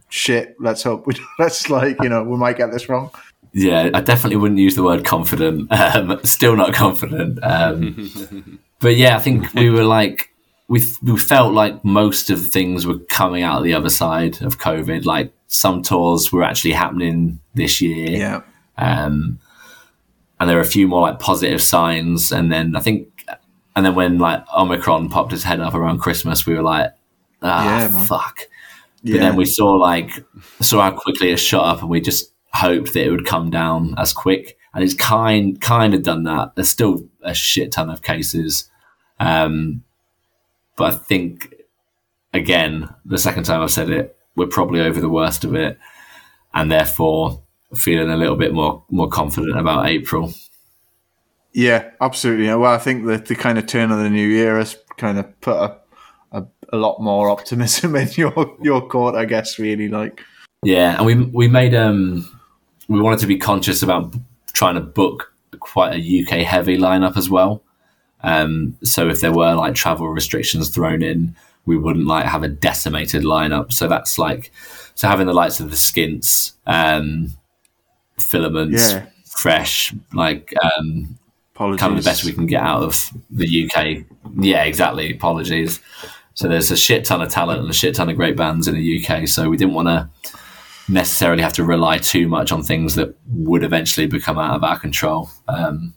[0.08, 3.10] shit, let's hope we let's like, you know, we might get this wrong.
[3.52, 5.68] yeah, I definitely wouldn't use the word confident.
[5.72, 7.38] Um, still not confident.
[7.42, 10.30] Um, but yeah, I think we were like
[10.68, 14.42] we we felt like most of the things were coming out of the other side
[14.42, 15.04] of COVID.
[15.04, 18.10] Like some tours were actually happening this year.
[18.10, 18.40] Yeah,
[18.76, 19.38] um,
[20.40, 22.32] and there were a few more like positive signs.
[22.32, 23.17] And then I think,
[23.78, 26.92] and then when like Omicron popped its head up around Christmas, we were like,
[27.42, 28.40] ah, Yeah, fuck.
[29.04, 30.10] But yeah, then we saw like
[30.60, 33.94] saw how quickly it shot up, and we just hoped that it would come down
[33.96, 34.58] as quick.
[34.74, 36.56] And it's kind kind of done that.
[36.56, 38.68] There's still a shit ton of cases,
[39.20, 39.84] um,
[40.74, 41.54] but I think
[42.34, 45.78] again the second time I've said it, we're probably over the worst of it,
[46.52, 47.44] and therefore
[47.76, 50.34] feeling a little bit more more confident about April.
[51.58, 52.46] Yeah, absolutely.
[52.46, 55.40] Well, I think that the kind of turn of the new year has kind of
[55.40, 55.76] put a,
[56.30, 59.58] a, a lot more optimism in your your court, I guess.
[59.58, 60.22] Really, like,
[60.62, 62.28] Yeah, and we we made um
[62.88, 64.14] we wanted to be conscious about
[64.52, 67.62] trying to book quite a UK heavy lineup as well.
[68.22, 71.34] Um, so if there were like travel restrictions thrown in,
[71.66, 73.72] we wouldn't like have a decimated lineup.
[73.72, 74.52] So that's like
[74.94, 77.30] so having the likes of the skints, um,
[78.18, 79.06] filaments, Yeah.
[79.24, 81.18] fresh, like um,
[81.58, 81.80] apologies.
[81.80, 84.04] kind of the best we can get out of the UK.
[84.38, 85.12] Yeah, exactly.
[85.12, 85.80] Apologies.
[86.34, 88.74] So there's a shit ton of talent and a shit ton of great bands in
[88.74, 89.26] the UK.
[89.26, 90.08] So we didn't want to
[90.88, 94.78] necessarily have to rely too much on things that would eventually become out of our
[94.78, 95.30] control.
[95.48, 95.94] Um,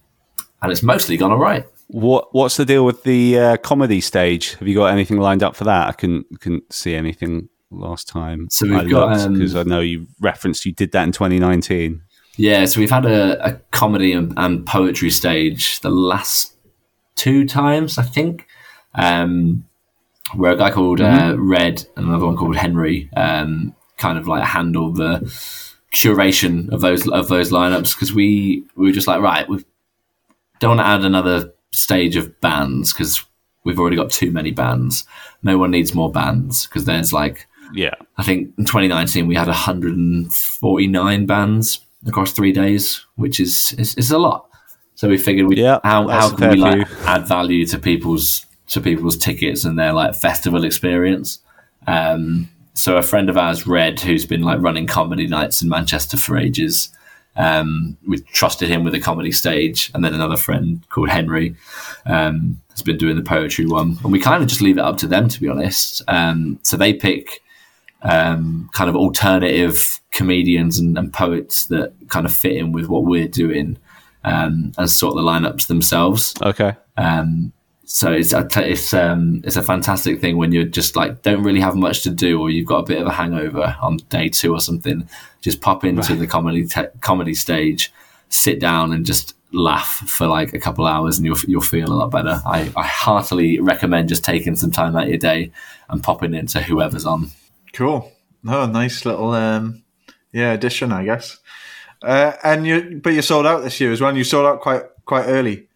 [0.62, 1.66] and it's mostly gone all right.
[1.88, 4.56] What What's the deal with the uh, comedy stage?
[4.56, 5.90] Have you got anything lined up for that?
[5.90, 8.48] I couldn't couldn't see anything last time.
[8.50, 12.02] So we've got, um, because I know you referenced you did that in 2019.
[12.38, 16.56] Yeah, so we've had a, a comedy and, and poetry stage the last
[17.16, 18.48] two times, I think,
[18.96, 19.66] um,
[20.36, 24.44] where a guy called uh, Red and another one called Henry um, kind of like
[24.44, 25.20] handled the
[25.94, 29.64] curation of those of those lineups because we we were just like right, we
[30.60, 33.24] don't want to add another stage of bands because
[33.64, 35.06] we've already got too many bands.
[35.44, 39.48] No one needs more bands because there's like Yeah, I think in 2019 we had
[39.48, 44.48] 149 bands across three days, which is is, is a lot.
[44.96, 48.82] So we figured we Yeah, how how can we like add value to people's to
[48.82, 51.40] people's tickets and their like festival experience.
[51.88, 56.16] Um, so a friend of ours, Red, who's been like running comedy nights in Manchester
[56.16, 56.90] for ages,
[57.36, 61.56] um, we trusted him with a comedy stage, and then another friend called Henry
[62.06, 64.98] um, has been doing the poetry one, and we kind of just leave it up
[64.98, 66.02] to them to be honest.
[66.08, 67.42] Um, so they pick
[68.04, 73.04] um, kind of alternative comedians and, and poets that kind of fit in with what
[73.04, 73.78] we're doing
[74.24, 76.34] um, and sort the lineups themselves.
[76.42, 76.76] okay.
[76.98, 77.54] Um,
[77.92, 81.60] so it's a, it's um, it's a fantastic thing when you're just like don't really
[81.60, 84.54] have much to do or you've got a bit of a hangover on day two
[84.54, 85.08] or something.
[85.42, 87.92] Just pop into the comedy te- comedy stage,
[88.30, 91.94] sit down and just laugh for like a couple hours and you'll you'll feel a
[91.94, 92.42] lot better.
[92.46, 95.52] I, I heartily recommend just taking some time out of your day
[95.90, 97.32] and popping into whoever's on.
[97.74, 98.12] Cool.
[98.44, 99.84] No, nice little um,
[100.32, 101.38] yeah addition, I guess.
[102.02, 104.10] Uh, and you, but you sold out this year as well.
[104.10, 105.68] And you sold out quite quite early,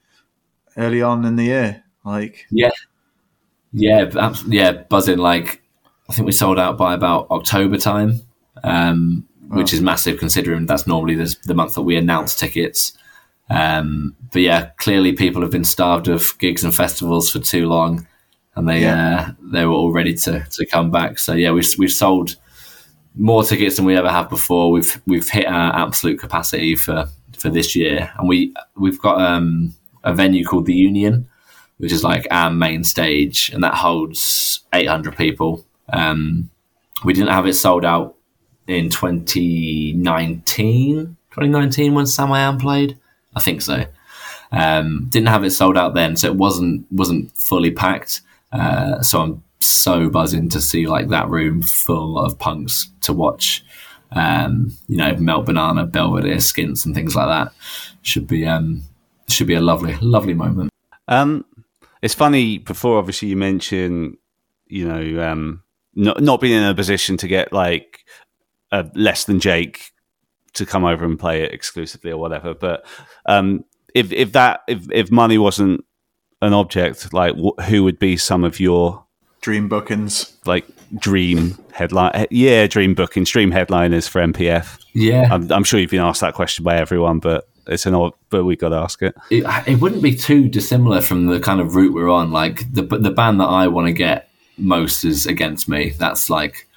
[0.78, 1.84] early on in the year.
[2.04, 2.72] Like Yeah,
[3.72, 4.10] yeah,
[4.48, 5.20] yeah, buzzing.
[5.20, 5.62] Like
[6.10, 8.22] I think we sold out by about October time,
[8.64, 12.98] um, which is massive considering that's normally the, the month that we announce tickets.
[13.50, 18.08] Um, but yeah, clearly people have been starved of gigs and festivals for too long,
[18.56, 19.28] and they Yeah.
[19.30, 21.20] uh, they were all ready to to come back.
[21.20, 22.36] So yeah, we've we've sold
[23.18, 24.72] more tickets than we ever have before.
[24.72, 29.74] We've we've hit our absolute capacity for for this year, and we we've got um,
[30.04, 31.28] a venue called the Union,
[31.78, 35.66] which is like our main stage, and that holds 800 people.
[35.92, 36.50] Um,
[37.04, 38.16] we didn't have it sold out
[38.68, 42.98] in 2019, 2019 when Samiam played.
[43.36, 43.86] I think so.
[44.52, 48.22] Um, didn't have it sold out then, so it wasn't wasn't fully packed.
[48.52, 53.64] Uh, so I'm so buzzing to see like that room full of punks to watch.
[54.12, 57.54] Um, you know, Melt Banana, Belvedere, Skints, and things like that.
[58.02, 58.84] Should be um,
[59.28, 60.72] should be a lovely, lovely moment.
[61.08, 61.46] Um,
[62.02, 62.60] it's funny.
[62.60, 64.18] Before, obviously, you mentioned,
[64.68, 65.64] you know, um,
[65.96, 68.06] not not being in a position to get like
[68.72, 69.92] a less than Jake
[70.54, 72.54] to come over and play it exclusively or whatever.
[72.54, 72.86] But
[73.26, 75.84] um, if if that if if money wasn't
[76.46, 79.04] an object, like wh- who would be some of your
[79.42, 80.36] Dream bookings.
[80.46, 80.66] like
[80.98, 82.26] dream headline?
[82.32, 84.80] Yeah, dream bookings, dream headliners for MPF.
[84.94, 88.14] Yeah, I'm, I'm sure you've been asked that question by everyone, but it's an odd.
[88.30, 89.16] But we got to ask it.
[89.30, 92.32] it, it wouldn't be too dissimilar from the kind of route we're on.
[92.32, 95.90] Like the the band that I want to get most is Against Me.
[95.92, 96.68] That's like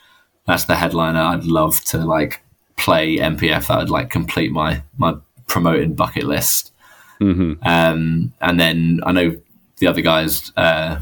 [0.46, 1.20] that's the headliner.
[1.20, 2.42] I'd love to like
[2.76, 3.68] play MPF.
[3.68, 5.14] That would like complete my my
[5.46, 6.72] promoting bucket list.
[7.20, 9.36] Um, and then I know
[9.78, 10.52] the other guys.
[10.56, 11.00] Uh,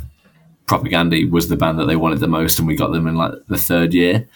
[0.67, 3.33] Propagandhi was the band that they wanted the most, and we got them in like
[3.49, 4.29] the third year.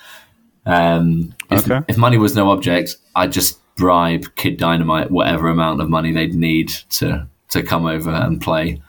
[0.67, 1.85] Um, if, Okay.
[1.89, 6.35] if money was no object, I'd just bribe Kid Dynamite whatever amount of money they'd
[6.35, 8.81] need to to come over and play.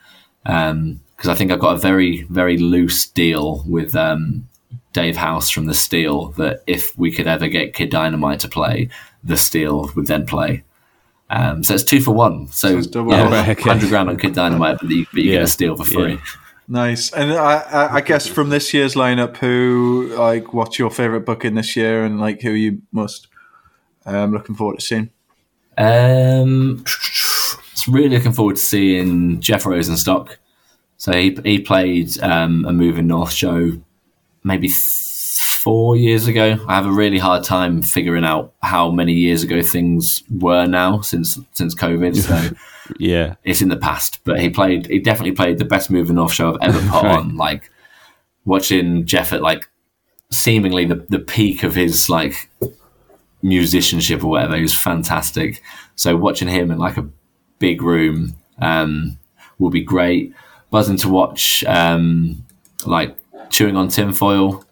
[0.44, 4.48] Because I think I've got a very very loose deal with um,
[4.94, 8.90] Dave House from the Steal that if we could ever get Kid Dynamite to play,
[9.24, 10.64] the Steal would then play.
[11.34, 12.48] Um, so it's two for one.
[12.50, 13.14] So it's double.
[13.14, 13.62] yeah, okay.
[13.62, 15.44] hundred grand on Kid Dynamite, but you, but you get Yeah.
[15.44, 16.14] a Steal for free.
[16.14, 16.22] Yeah.
[16.68, 17.12] Nice.
[17.14, 21.56] And I, I, I guess from this year's lineup, who like what's your favorite booking
[21.56, 23.28] this year, and like who you most
[24.06, 25.10] um, looking forward to seeing?
[25.78, 30.36] Um, it's really looking forward to seeing Jeff Rosenstock.
[30.98, 33.72] So he he played um, a Moving North show
[34.44, 34.78] maybe th-
[35.64, 36.58] four years ago.
[36.68, 41.02] I have a really hard time figuring out how many years ago things were now
[41.02, 42.16] since since COVID.
[42.16, 42.56] So
[43.00, 44.20] Yeah, it's in the past.
[44.24, 44.88] But he played.
[44.88, 47.16] He definitely played the best Moving North show I've ever put Right.
[47.20, 47.38] on.
[47.38, 47.72] Like
[48.46, 49.70] watching Jeff at like
[50.30, 52.50] seemingly the the peak of his like
[53.42, 54.56] musicianship or whatever.
[54.56, 55.62] He was fantastic.
[55.96, 57.08] So watching him in like a
[57.60, 59.18] big room um,
[59.60, 60.34] will be great.
[60.70, 62.46] Buzzing to watch um,
[62.86, 63.16] like
[63.50, 64.64] chewing on tinfoil.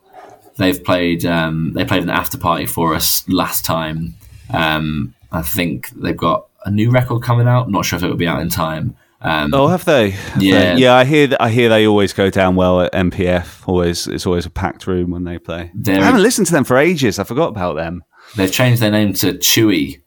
[0.60, 4.14] They've played um, they played an after party for us last time.
[4.53, 7.72] Um, I think they've got a new record coming out.
[7.72, 8.95] Not sure if it will be out in time.
[9.22, 10.12] Um, Oh, have they?
[10.12, 10.76] Have Yeah.
[10.76, 10.82] they?
[10.82, 10.95] yeah.
[10.95, 11.28] I hear.
[11.28, 13.64] that- I hear they always go down well at MPF.
[13.68, 15.72] Always, it's always a packed room when they play.
[15.88, 17.20] I haven't listened to them for ages.
[17.20, 18.03] I forgot about them.
[18.36, 20.01] They've changed their name to Chewy.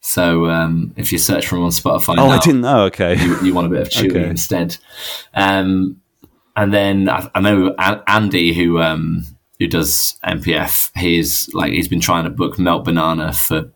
[0.00, 2.84] So um, if you search for them on Spotify, Oh, I didn't know.
[2.86, 3.16] Okay.
[3.22, 4.28] you, you want a bit of Chewy Okay.
[4.28, 4.76] instead.
[5.34, 6.00] Um,
[6.56, 9.24] and then I, I know Andy, who um,
[9.62, 13.70] who does MPF, he's like he's been trying to book Melt Banana for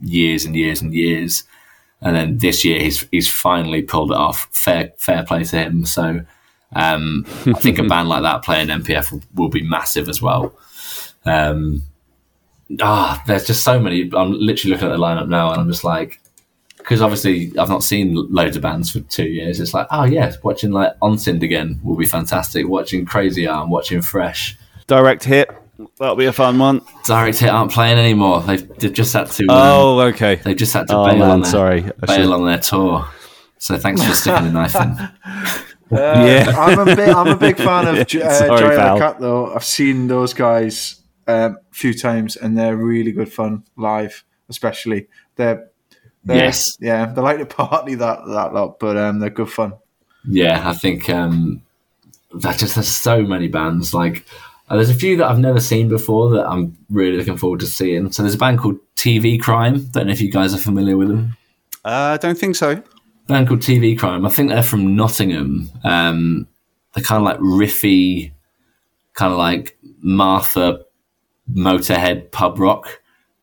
[0.00, 1.42] years and years and years,
[2.00, 4.48] and then this year he's he's finally pulled it off.
[4.52, 5.84] Fair fair play to him.
[5.84, 6.20] So
[6.74, 10.54] um, I think a band like that playing MPF will, will be massive as well.
[11.24, 11.82] Um,
[12.80, 14.02] ah, there's just so many.
[14.14, 16.20] I'm literally looking at the lineup now, and I'm just like,
[16.78, 19.58] because obviously I've not seen loads of bands for two years.
[19.58, 22.68] It's like, oh yes, watching like Onsind again will be fantastic.
[22.68, 24.56] Watching Crazy Arm, watching Fresh.
[24.86, 25.50] Direct hit.
[25.98, 26.82] That'll be a fun one.
[27.06, 28.40] Direct Hit aren't playing anymore.
[28.42, 29.42] They've, they've just had to.
[29.44, 30.36] um, Oh, okay.
[30.36, 31.84] they've just had to Oh bail man, on their, sorry.
[32.02, 33.08] I bail should- on their tour.
[33.58, 34.96] So thanks for sticking the knife in.
[35.92, 36.54] Yeah.
[36.56, 38.94] I'm a big, I'm a big fan of J- uh, Sorry, Joy pal.
[38.94, 39.54] the Cat, though.
[39.54, 45.08] I've seen those guys um, a few times, and they're really good fun live, especially.
[45.36, 45.68] They're,
[46.24, 46.78] they're Yes.
[46.80, 49.74] yeah, they like to party that that lot, but um, they're good fun.
[50.26, 51.62] Yeah, I think um,
[52.34, 53.92] that just there's so many bands.
[53.92, 54.24] Like
[54.72, 57.66] uh, there's a few that I've never seen before that I'm really looking forward to
[57.66, 58.10] seeing.
[58.10, 59.84] So there's a band called TV Crime.
[59.92, 61.36] Don't know if you guys are familiar with them.
[61.84, 62.82] Uh, I don't think so.
[63.28, 64.24] band called TV Crime.
[64.24, 65.70] I think they're from Nottingham.
[65.84, 66.46] Um,
[66.94, 68.32] they're kind of like riffy,
[69.14, 70.80] kind of like Martha
[71.52, 73.00] Motorhead pub rock.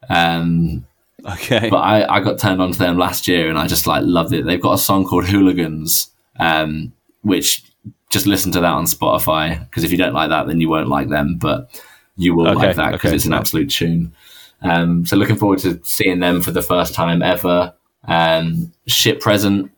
[0.10, 0.86] Um,
[1.26, 1.70] Okay.
[1.70, 4.32] but I, I got turned on to them last year and I just like loved
[4.34, 4.46] it.
[4.46, 6.10] They've got a song called Hooligans,
[6.40, 7.62] um, which
[8.10, 10.90] just listen to that on Spotify because if you don't like that, then you won't
[10.90, 11.82] like them, but
[12.18, 14.14] you will Okay, like that because okay, it's an absolute tune.
[14.62, 17.74] Um, so looking forward to seeing them for the first time ever.
[18.06, 19.72] Um, shit present,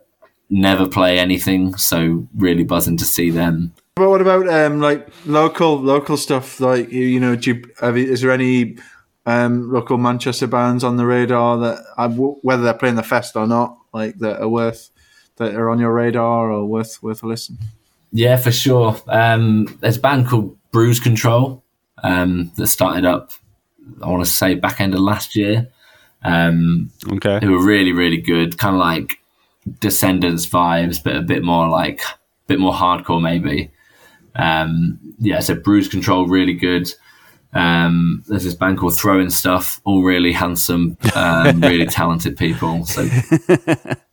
[0.50, 3.74] never play anything, so really buzzing to see them.
[3.96, 6.60] But what about um, like local local stuff?
[6.60, 8.78] Like you, you know, do you, have is there any
[9.26, 13.46] um, local Manchester bands on the radar that uh, whether they're playing the fest or
[13.46, 14.90] not, like that are worth
[15.36, 17.58] that are on your radar or worth worth a listen?
[18.12, 18.98] Yeah, for sure.
[19.08, 21.64] Um, there's a band called Bruise Control
[22.04, 23.32] um, that started up,
[24.02, 25.68] I want to say, back end of last year.
[26.24, 27.40] Um, okay.
[27.40, 29.18] they were really, really good, kind of like
[29.80, 33.72] Descendents vibes, but a bit more like, a bit more hardcore maybe.
[34.36, 36.92] Um, yeah, so Bruise Control, really good.
[37.54, 42.86] Um, there's this band called Throwing Stuff, all really handsome, um, really talented people.
[42.86, 43.02] So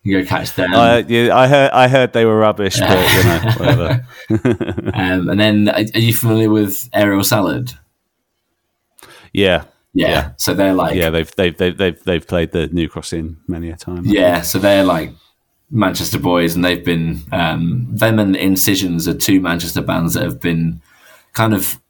[0.03, 0.73] you go catch them.
[0.75, 1.71] Uh, yeah, I heard.
[1.71, 4.07] I heard they were rubbish, but you know, whatever.
[4.95, 7.73] um, and then, are you familiar with Aerial Salad?
[9.33, 10.09] Yeah, Yeah.
[10.09, 10.31] Yeah.
[10.37, 11.05] So they're like, yeah.
[11.05, 11.11] yeah.
[11.11, 14.05] They've they've they've they've, they've played the New Cross Inn many a time.
[14.05, 15.13] Yeah, so they're like
[15.71, 20.41] Manchester boys, and they've been um, them and Incisions are two Manchester bands that have
[20.41, 20.81] been
[21.35, 21.81] kind of.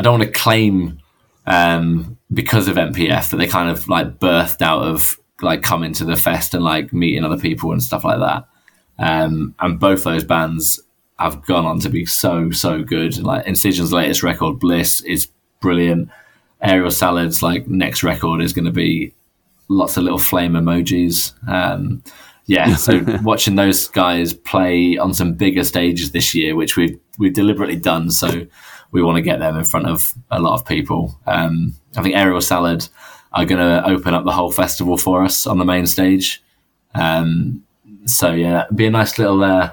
[0.00, 0.98] I don't want to claim
[1.46, 6.06] um, because of MPF that they kind of like birthed out of like coming to
[6.06, 8.48] the fest and like meeting other people and stuff like that.
[8.98, 10.80] Um, and both those bands
[11.18, 13.18] have gone on to be so so good.
[13.18, 15.28] Like Incision's latest record, Bliss, is
[15.60, 16.08] brilliant.
[16.62, 19.12] Aerial Salad's like next record is going to be
[19.68, 21.34] lots of little flame emojis.
[21.46, 22.02] Um,
[22.46, 27.34] yeah, so watching those guys play on some bigger stages this year, which we've we've
[27.34, 28.46] deliberately done, so
[28.92, 31.18] we want to get them in front of a lot of people.
[31.26, 32.88] Um, I think Aerial Salad
[33.32, 36.42] are going to open up the whole festival for us on the main stage.
[36.94, 37.64] Um,
[38.04, 39.72] so yeah, be a nice little uh,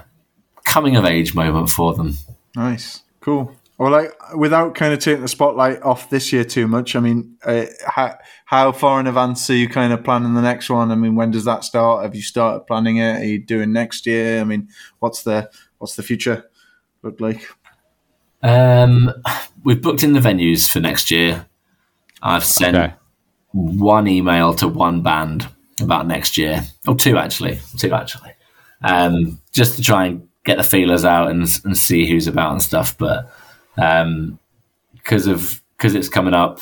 [0.64, 2.14] coming of age moment for them.
[2.54, 3.54] Nice, cool.
[3.78, 6.96] Well, like without kind of taking the spotlight off this year too much.
[6.96, 10.68] I mean, uh, how how far in advance are you kind of planning the next
[10.68, 10.90] one?
[10.90, 12.02] I mean, when does that start?
[12.02, 13.20] Have you started planning it?
[13.20, 14.40] Are you doing next year?
[14.40, 15.48] I mean, what's the
[15.78, 16.50] what's the future
[17.04, 17.48] look like?
[18.42, 19.12] Um,
[19.64, 21.46] we've booked in the venues for next year.
[22.22, 22.94] I've sent Okay.
[23.52, 25.48] one email to one band
[25.80, 28.32] about next year, or two actually, two actually,
[28.82, 32.62] um, just to try and get the feelers out and, and see who's about and
[32.62, 32.96] stuff.
[32.98, 33.30] But
[33.76, 36.60] because of because it's coming up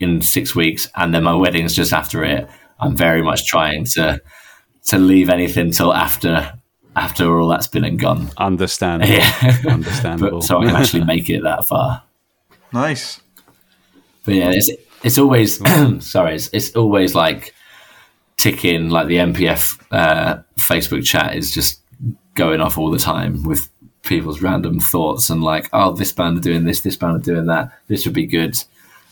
[0.00, 2.48] in six weeks, and then my wedding's just after it,
[2.80, 4.20] I'm very much trying to
[4.86, 6.52] to leave anything till after
[6.96, 8.30] after all that's been and gone.
[8.36, 9.12] Understandable.
[9.12, 10.38] Yeah, Understandable.
[10.40, 12.02] but, so I can actually make it that far.
[12.72, 13.20] Nice.
[14.24, 14.70] But yeah, it's
[15.02, 15.60] it's always
[16.06, 17.54] sorry, it's, it's always like
[18.36, 18.90] ticking.
[18.90, 21.80] Like the MPF uh, Facebook chat is just
[22.34, 23.68] going off all the time with
[24.02, 27.46] people's random thoughts and like, oh, this band are doing this, this band are doing
[27.46, 27.70] that.
[27.88, 28.56] This would be good.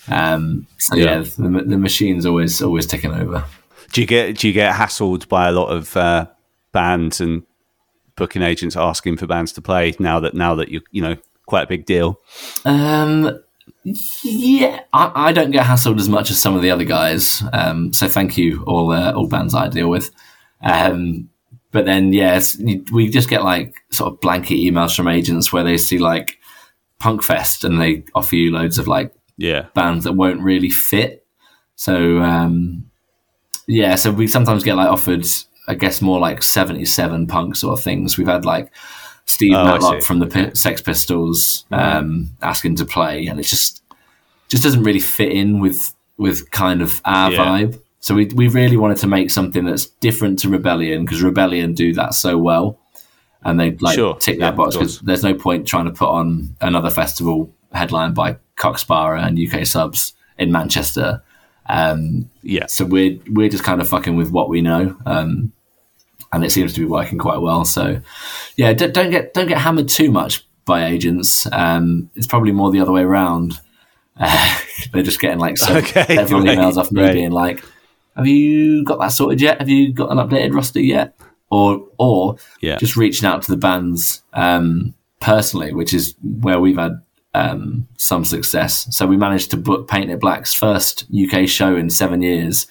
[0.09, 1.18] Um, so yeah, Yeah.
[1.20, 3.45] the, the machine's always always ticking over.
[3.93, 6.26] Do you get do you get hassled by a lot of uh,
[6.72, 7.43] bands and
[8.21, 11.16] booking agents asking for bands to play now that now that you you know
[11.47, 12.21] quite a big deal?
[12.64, 13.41] Um,
[14.23, 17.43] yeah, I, I don't get hassled as much as some of the other guys.
[17.53, 20.11] Um, so thank you, all uh, all bands I deal with.
[20.62, 21.29] Um,
[21.73, 25.64] but then, yes, you- we just get like sort of blanket emails from agents where
[25.64, 26.39] they see like
[26.99, 29.66] Punk Fest and they offer you loads of like Yeah.
[29.75, 31.25] bands that won't really fit.
[31.77, 32.91] So um,
[33.66, 35.25] yeah, so we sometimes get like offered,
[35.71, 38.18] I guess, more like seventy-seven punk sort of things.
[38.18, 38.73] We've had like
[39.27, 43.83] Steve Oh, Matlock from the P- Sex Pistols um, asking to play, and it just
[44.49, 47.39] just doesn't really fit in with with kind of our Yeah.
[47.45, 47.81] vibe.
[48.01, 51.93] So we we really wanted to make something that's different to Rebellion because Rebellion do
[51.95, 52.79] that so well,
[53.45, 54.14] and they like Sure.
[54.16, 58.14] tick Yeah, that box because there's no point trying to put on another festival headlined
[58.14, 61.23] by Cock Sparrer and UK subs in Manchester.
[61.68, 62.66] Um, Yeah.
[62.66, 65.53] so we're we're just kind of fucking with what we know, um,
[66.33, 67.64] and it seems to be working quite well.
[67.64, 68.01] So
[68.57, 71.47] yeah, don't, don't get don't get hammered too much by agents.
[71.53, 73.61] Um, it's probably more the other way around.
[74.18, 74.59] Uh,
[74.93, 77.12] they're just getting like so, Okay, several right, emails off me right.
[77.12, 77.64] being like,
[78.16, 79.59] "Have you got that sorted yet?
[79.59, 81.14] Have you got an updated roster yet?"
[81.51, 82.76] Or or Yeah.
[82.76, 87.01] just reaching out to the bands um, personally, which is where we've had
[87.35, 88.87] um, some success.
[88.95, 92.68] So we managed to book Paint It Black's first UK show in seven years,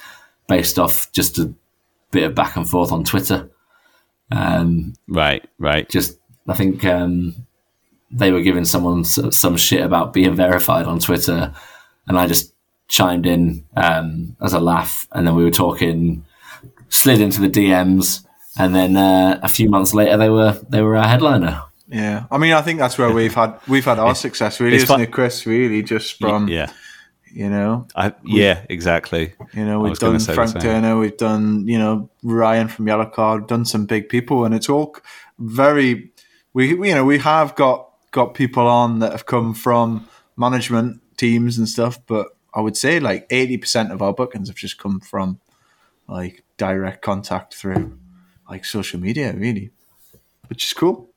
[0.48, 1.54] based off just a
[2.12, 3.50] bit of back and forth on Twitter.
[4.32, 5.48] Um, Right.
[5.58, 5.90] Right.
[5.90, 7.36] just I think um,
[8.12, 11.54] they were giving someone some shit about being verified on Twitter,
[12.08, 12.54] and I just
[12.88, 16.26] chimed in um, as a laugh, and then we were talking,
[16.90, 18.26] slid into the DMs,
[18.58, 21.62] and then uh, a few months later they were they were our headliner.
[21.88, 24.86] Yeah, I mean, I think that's where we've had we've had our success, really, it's
[24.86, 25.46] isn't fun- it, Chris?
[25.46, 26.72] Really, just from yeah.
[27.32, 28.66] You know, I, yeah.
[28.70, 29.34] Exactly.
[29.54, 30.60] you know, we've done Frank.
[30.60, 34.96] Turner, we've done you know Ryan from Yellowcard, done some big people, and it's all
[35.38, 36.12] very
[36.54, 41.58] we you know we have got got people on that have come from management teams
[41.58, 45.00] and stuff, but I would say like eighty percent of our bookings have just come
[45.00, 45.40] from
[46.08, 47.98] like direct contact through
[48.50, 49.72] like social media, really,
[50.48, 51.10] which is cool.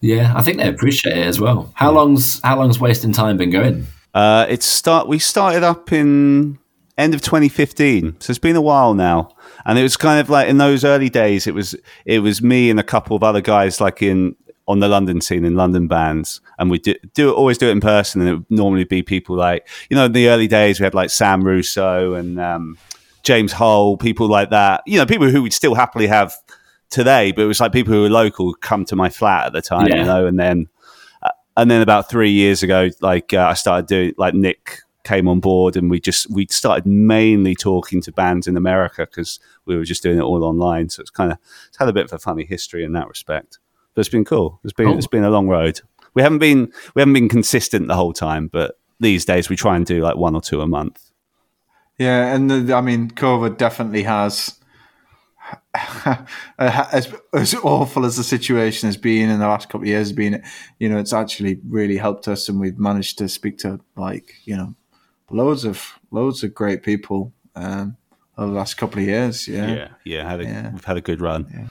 [0.00, 1.70] Yeah, I think they appreciate it as well.
[1.74, 3.86] How long's how long's wasting time been going?
[4.14, 5.08] Uh, it's start.
[5.08, 6.58] We started up in
[6.98, 9.34] end of 2015, so it's been a while now.
[9.64, 12.70] And it was kind of like in those early days, it was it was me
[12.70, 14.34] and a couple of other guys, like in
[14.66, 17.80] on the London scene in London bands, and we do, do always do it in
[17.80, 18.20] person.
[18.20, 20.94] And it would normally be people like you know in the early days we had
[20.94, 22.78] like Sam Russo and um,
[23.22, 24.82] James Hull, people like that.
[24.86, 26.32] You know, people who we'd still happily have
[26.88, 29.62] today, but it was like people who were local come to my flat at the
[29.62, 29.98] time, Yeah.
[30.00, 30.66] you know, and then
[31.56, 35.40] and then about three years ago, like uh, I started doing like Nick came on
[35.40, 39.84] board, and we just we started mainly talking to bands in America because we were
[39.84, 40.88] just doing it all online.
[40.88, 41.38] So it's kind of
[41.68, 43.58] it's had a bit of a funny history in that respect.
[43.94, 44.60] But it's been cool.
[44.64, 44.98] It's been Cool.
[44.98, 45.80] it's been a long road.
[46.14, 49.76] We haven't been we haven't been consistent the whole time, but these days we try
[49.76, 51.10] and do like one or two a month.
[51.98, 54.58] Yeah, and the, I mean, COVID definitely has,
[56.58, 60.12] as as awful as the situation has been in the last couple of years, has
[60.12, 60.42] been,
[60.78, 64.56] you know, it's actually really helped us, and we've managed to speak to like you
[64.56, 64.74] know,
[65.30, 67.96] loads of loads of great people um,
[68.36, 69.46] over the last couple of years.
[69.46, 70.70] Yeah, Yeah, yeah, had a, Yeah.
[70.72, 71.68] we've had a good run.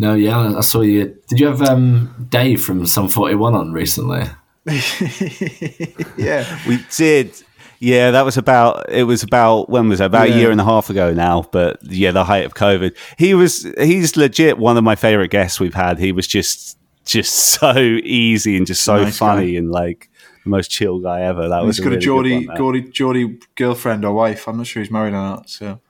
[0.00, 1.16] No, yeah, I saw you.
[1.28, 4.24] Did you have um, Dave from Sum Forty One on recently?
[6.16, 6.58] yeah.
[6.68, 7.32] We did.
[7.80, 8.90] Yeah, that was about.
[8.90, 10.04] It was about when was it?
[10.04, 10.34] About Yeah.
[10.34, 11.46] a year and a half ago now.
[11.52, 12.96] But yeah, the height of COVID.
[13.18, 13.62] He was.
[13.78, 15.98] He's legit one of my favorite guests we've had.
[15.98, 20.10] He was just just so easy and just so Nice funny and like
[20.44, 21.48] the most chill guy ever.
[21.48, 22.56] That was He's got a really good Geordie, one.
[22.56, 24.48] Geordie, Geordie girlfriend or wife.
[24.48, 25.48] I'm not sure he's married or not.
[25.48, 25.80] So,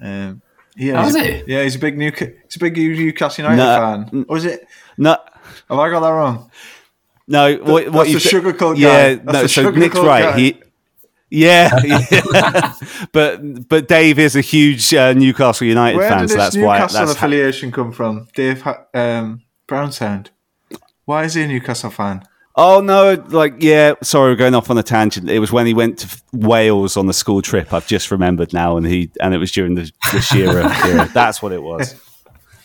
[0.00, 0.42] um,
[0.76, 1.42] yeah, he's is a- he?
[1.52, 3.76] Yeah, he's a big new, he's a big Newcastle United No.
[4.10, 4.24] fan.
[4.28, 4.66] Or is it?
[4.96, 5.16] No,
[5.68, 6.50] Have I got that wrong?
[7.26, 7.56] no.
[7.56, 8.80] What, what that's you the sugarcoat guy.
[8.80, 9.42] Yeah, That's no.
[9.42, 10.22] the So Nick's right.
[10.22, 10.38] guy.
[10.38, 10.62] He.
[11.30, 12.74] Yeah, yeah.
[13.12, 16.56] but but Dave is a huge uh, Newcastle United Where fan, did so this that's
[16.56, 18.26] why Newcastle that's ha- affiliation come from?
[18.34, 20.28] Dave Ha- um, Brownsound.
[21.04, 22.24] Why is he a Newcastle fan?
[22.56, 23.14] Oh no!
[23.28, 23.94] Like, yeah.
[24.02, 25.30] Sorry, we're going off on a tangent.
[25.30, 27.72] It was when he went to Wales on the school trip.
[27.72, 31.08] I've just remembered now, and he and it was during the, the Shearer era.
[31.14, 31.94] That's what it was.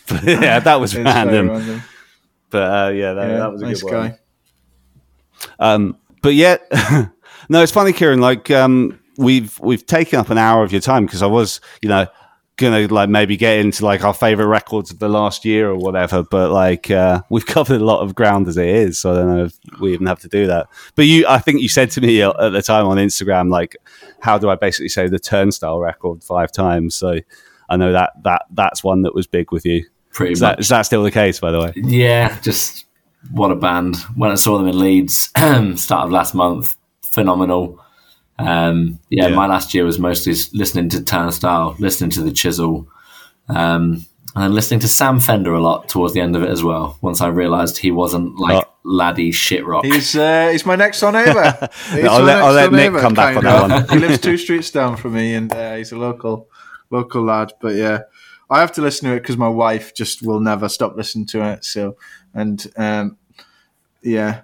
[0.08, 1.50] But, yeah, that was random.
[1.50, 1.82] random.
[2.50, 4.00] But uh, yeah, that, Yeah, that was a nice good guy.
[4.00, 4.18] one.
[5.60, 6.58] Um, but yeah,
[7.50, 8.22] no, it's funny, Kieran.
[8.22, 11.90] Like, um, we've we've taken up an hour of your time because I was, you
[11.90, 12.08] know,
[12.58, 16.24] gonna like maybe get into like our favorite records of the last year or whatever.
[16.24, 19.28] But like, uh, we've covered a lot of ground as it is, so I don't
[19.28, 20.68] know if we even have to do that.
[20.96, 23.76] But you, I think you said to me at the time on Instagram, like,
[24.20, 26.96] how do I basically say the Turnstile record five times?
[26.96, 27.20] So
[27.70, 29.86] I know that that that's one that was big with you.
[30.12, 30.56] Pretty Is much.
[30.56, 31.74] that, is that still the case, by the way?
[31.76, 32.86] Yeah, just
[33.32, 33.98] what a band.
[34.16, 35.30] When I saw them in Leeds,
[35.76, 36.78] start of last month,
[37.16, 37.80] phenomenal.
[38.38, 39.36] Um, yeah, Yeah.
[39.36, 42.88] my last year was mostly listening to Turnstile, listening to the Chisel,
[43.48, 44.06] um,
[44.36, 46.98] and then listening to Sam Fender a lot towards the end of it as well.
[47.02, 48.72] Once I realised he wasn't like Oh.
[48.84, 49.86] laddie shit rock.
[49.86, 51.70] He's uh, he's my next door neighbour.
[51.92, 53.90] He's I'll let- I'll let Nick come back on that of.
[53.94, 56.50] he lives two streets down from me, and uh, he's a local
[56.92, 57.54] local lad.
[57.62, 58.00] But yeah,
[58.50, 61.42] I have to listen to it because my wife just will never stop listening to
[61.54, 61.64] it.
[61.64, 61.96] So,
[62.34, 63.18] and um,
[64.04, 64.42] yeah,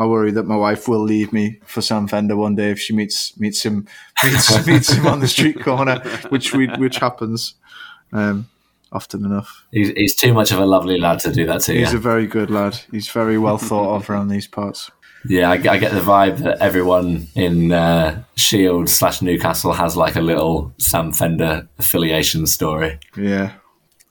[0.00, 2.94] I worry that my wife will leave me for Sam Fender one day if she
[2.94, 3.86] meets meets him
[4.24, 7.54] meets, meets him on the street corner, which we which happens
[8.12, 8.48] um,
[8.92, 9.64] often enough.
[9.70, 11.98] He's, he's too much of a lovely lad to do that to He's you.
[11.98, 12.80] a very good lad.
[12.90, 14.90] He's very well thought of around these parts.
[15.28, 20.16] Yeah, I, I get the vibe that everyone in uh, Shield slash Newcastle has like
[20.16, 22.98] a little Sam Fender affiliation story.
[23.16, 23.52] Yeah.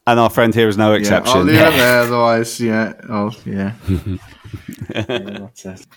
[0.06, 1.38] And our friend here is no Yeah, exception.
[1.38, 2.02] I'll leave it there.
[2.02, 3.74] Otherwise, yeah, oh yeah.
[4.94, 5.88] Yeah, that's it.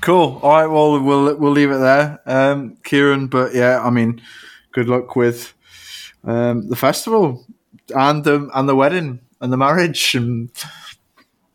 [0.00, 0.38] Cool.
[0.42, 0.66] All right.
[0.66, 3.26] Well, we'll we'll leave it there, um, Kieran.
[3.26, 4.22] But yeah, I mean,
[4.72, 5.54] good luck with
[6.24, 7.44] um, the festival
[7.94, 10.50] and the and the wedding and the marriage and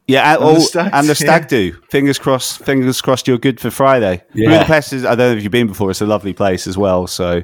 [0.08, 1.14] Yeah, and, And the oh, stag, and the yeah.
[1.14, 1.74] stag do.
[1.90, 2.60] Fingers crossed.
[2.64, 3.28] Fingers crossed.
[3.28, 4.24] You're good for Friday.
[4.34, 4.50] Yeah.
[4.50, 5.06] Budapest is.
[5.06, 5.92] I don't know if you've been before.
[5.92, 7.08] It's a lovely place as well.
[7.08, 7.44] So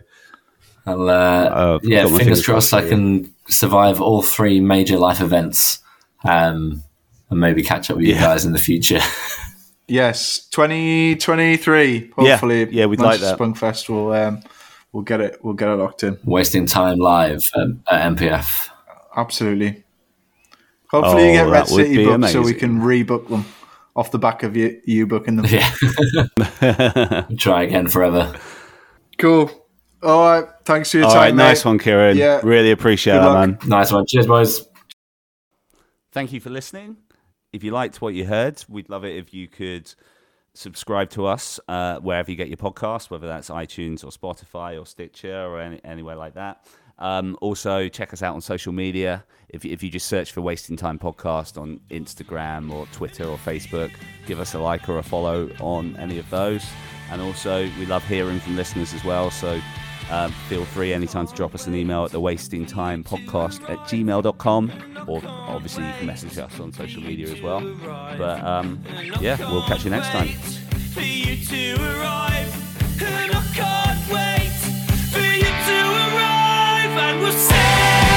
[0.85, 5.21] I'll, uh, Oh, yeah, fingers fingers crossed crossed I can survive all three major life
[5.21, 5.79] events
[6.23, 6.83] um,
[7.29, 8.21] and maybe catch up with you Yeah.
[8.21, 8.99] guys in the future.
[9.87, 12.11] yes, twenty twenty three.
[12.15, 13.35] Hopefully, yeah, we'd like Manchester that.
[13.35, 14.41] Spunk Fest will um,
[14.91, 15.43] we'll get it.
[15.43, 16.17] We'll get it locked in.
[16.23, 18.69] Wasting time live at, at MPF.
[19.15, 19.83] Absolutely.
[20.91, 22.59] Hopefully, you Oh, get Red City be booked so we amazing.
[22.59, 23.45] can rebook them
[23.95, 25.45] off the back of you, you booking them.
[25.47, 27.25] Yeah.
[27.37, 28.35] Try again forever.
[29.19, 29.51] Cool.
[30.01, 30.45] All right.
[30.63, 32.15] Thanks for your all time, right, nice one, Kieran.
[32.17, 32.39] Yeah.
[32.43, 33.49] Really appreciate Good that, luck.
[33.49, 33.69] man.
[33.69, 34.05] Nice one.
[34.07, 34.65] Cheers, boys.
[36.11, 36.97] Thank you for listening.
[37.51, 39.91] If you liked what you heard, we'd love it if you could
[40.53, 44.85] subscribe to us uh, wherever you get your podcast, whether that's iTunes or Spotify or
[44.85, 46.65] Stitcher or any, anywhere like that.
[46.99, 49.23] Um, also, check us out on social media.
[49.47, 53.91] If, if you just search for Wasting Time Podcast on Instagram or Twitter or Facebook,
[54.27, 56.65] give us a like or a follow on any of those.
[57.09, 59.31] And also, we love hearing from listeners as well.
[59.31, 59.59] So
[60.09, 63.77] um, feel free anytime to drop us an email at the wasting time podcast at
[63.79, 64.71] gmail.com
[65.07, 67.61] or obviously you can message us on social media as well.
[68.17, 68.83] But um,
[69.19, 70.29] yeah we'll catch you next time.
[77.01, 78.08] And we'll say